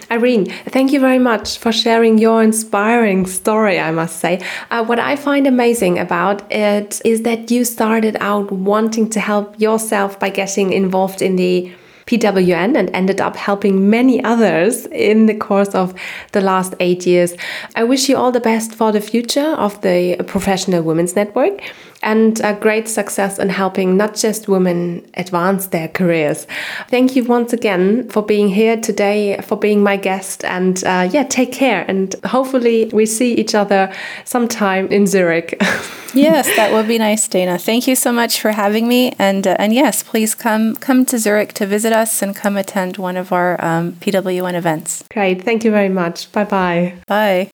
Irene, 0.09 0.45
thank 0.69 0.93
you 0.93 1.01
very 1.01 1.19
much 1.19 1.57
for 1.57 1.73
sharing 1.73 2.17
your 2.17 2.41
inspiring 2.41 3.25
story, 3.25 3.77
I 3.77 3.91
must 3.91 4.19
say. 4.19 4.41
Uh, 4.71 4.85
what 4.85 4.99
I 4.99 5.17
find 5.17 5.45
amazing 5.45 5.99
about 5.99 6.49
it 6.49 7.01
is 7.03 7.23
that 7.23 7.51
you 7.51 7.65
started 7.65 8.15
out 8.21 8.49
wanting 8.49 9.09
to 9.09 9.19
help 9.19 9.59
yourself 9.59 10.17
by 10.17 10.29
getting 10.29 10.71
involved 10.71 11.21
in 11.21 11.35
the 11.35 11.73
PWN 12.05 12.77
and 12.77 12.89
ended 12.95 13.19
up 13.19 13.35
helping 13.35 13.89
many 13.89 14.23
others 14.23 14.85
in 14.87 15.25
the 15.25 15.35
course 15.35 15.75
of 15.75 15.93
the 16.31 16.39
last 16.39 16.73
eight 16.79 17.05
years. 17.05 17.35
I 17.75 17.83
wish 17.83 18.07
you 18.07 18.15
all 18.15 18.31
the 18.31 18.39
best 18.39 18.73
for 18.73 18.93
the 18.93 19.01
future 19.01 19.55
of 19.57 19.81
the 19.81 20.15
Professional 20.25 20.83
Women's 20.83 21.17
Network 21.17 21.61
and 22.03 22.39
a 22.41 22.53
great 22.53 22.87
success 22.87 23.39
in 23.39 23.49
helping 23.49 23.97
not 23.97 24.15
just 24.15 24.47
women 24.47 25.05
advance 25.15 25.67
their 25.67 25.87
careers. 25.87 26.47
Thank 26.89 27.15
you 27.15 27.23
once 27.23 27.53
again 27.53 28.09
for 28.09 28.21
being 28.21 28.49
here 28.49 28.77
today, 28.77 29.39
for 29.41 29.57
being 29.57 29.83
my 29.83 29.97
guest, 29.97 30.43
and 30.43 30.83
uh, 30.83 31.09
yeah, 31.11 31.23
take 31.23 31.51
care. 31.51 31.85
And 31.87 32.15
hopefully, 32.25 32.89
we 32.93 33.05
see 33.05 33.33
each 33.33 33.55
other 33.55 33.91
sometime 34.25 34.87
in 34.87 35.07
Zurich. 35.07 35.55
yes, 36.13 36.47
that 36.55 36.71
would 36.71 36.87
be 36.87 36.97
nice, 36.97 37.27
Dana. 37.27 37.57
Thank 37.57 37.87
you 37.87 37.95
so 37.95 38.11
much 38.11 38.39
for 38.39 38.51
having 38.51 38.87
me, 38.87 39.13
and 39.19 39.47
uh, 39.47 39.55
and 39.59 39.73
yes, 39.73 40.03
please 40.03 40.35
come 40.35 40.75
come 40.75 41.05
to 41.05 41.17
Zurich 41.17 41.53
to 41.53 41.65
visit 41.65 41.93
us 41.93 42.21
and 42.21 42.35
come 42.35 42.57
attend 42.57 42.97
one 42.97 43.17
of 43.17 43.31
our 43.31 43.63
um, 43.63 43.93
PWN 43.93 44.53
events. 44.53 45.03
Great, 45.11 45.43
thank 45.43 45.63
you 45.63 45.71
very 45.71 45.89
much. 45.89 46.31
Bye 46.31 46.45
bye. 46.45 46.93
Bye. 47.07 47.49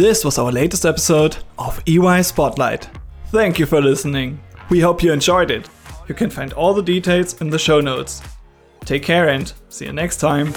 This 0.00 0.24
was 0.24 0.38
our 0.38 0.50
latest 0.50 0.86
episode 0.86 1.36
of 1.58 1.78
EY 1.86 2.22
Spotlight. 2.22 2.88
Thank 3.26 3.58
you 3.58 3.66
for 3.66 3.82
listening. 3.82 4.40
We 4.70 4.80
hope 4.80 5.02
you 5.02 5.12
enjoyed 5.12 5.50
it. 5.50 5.68
You 6.08 6.14
can 6.14 6.30
find 6.30 6.54
all 6.54 6.72
the 6.72 6.82
details 6.82 7.38
in 7.42 7.50
the 7.50 7.58
show 7.58 7.82
notes. 7.82 8.22
Take 8.86 9.02
care 9.02 9.28
and 9.28 9.52
see 9.68 9.84
you 9.84 9.92
next 9.92 10.16
time. 10.16 10.54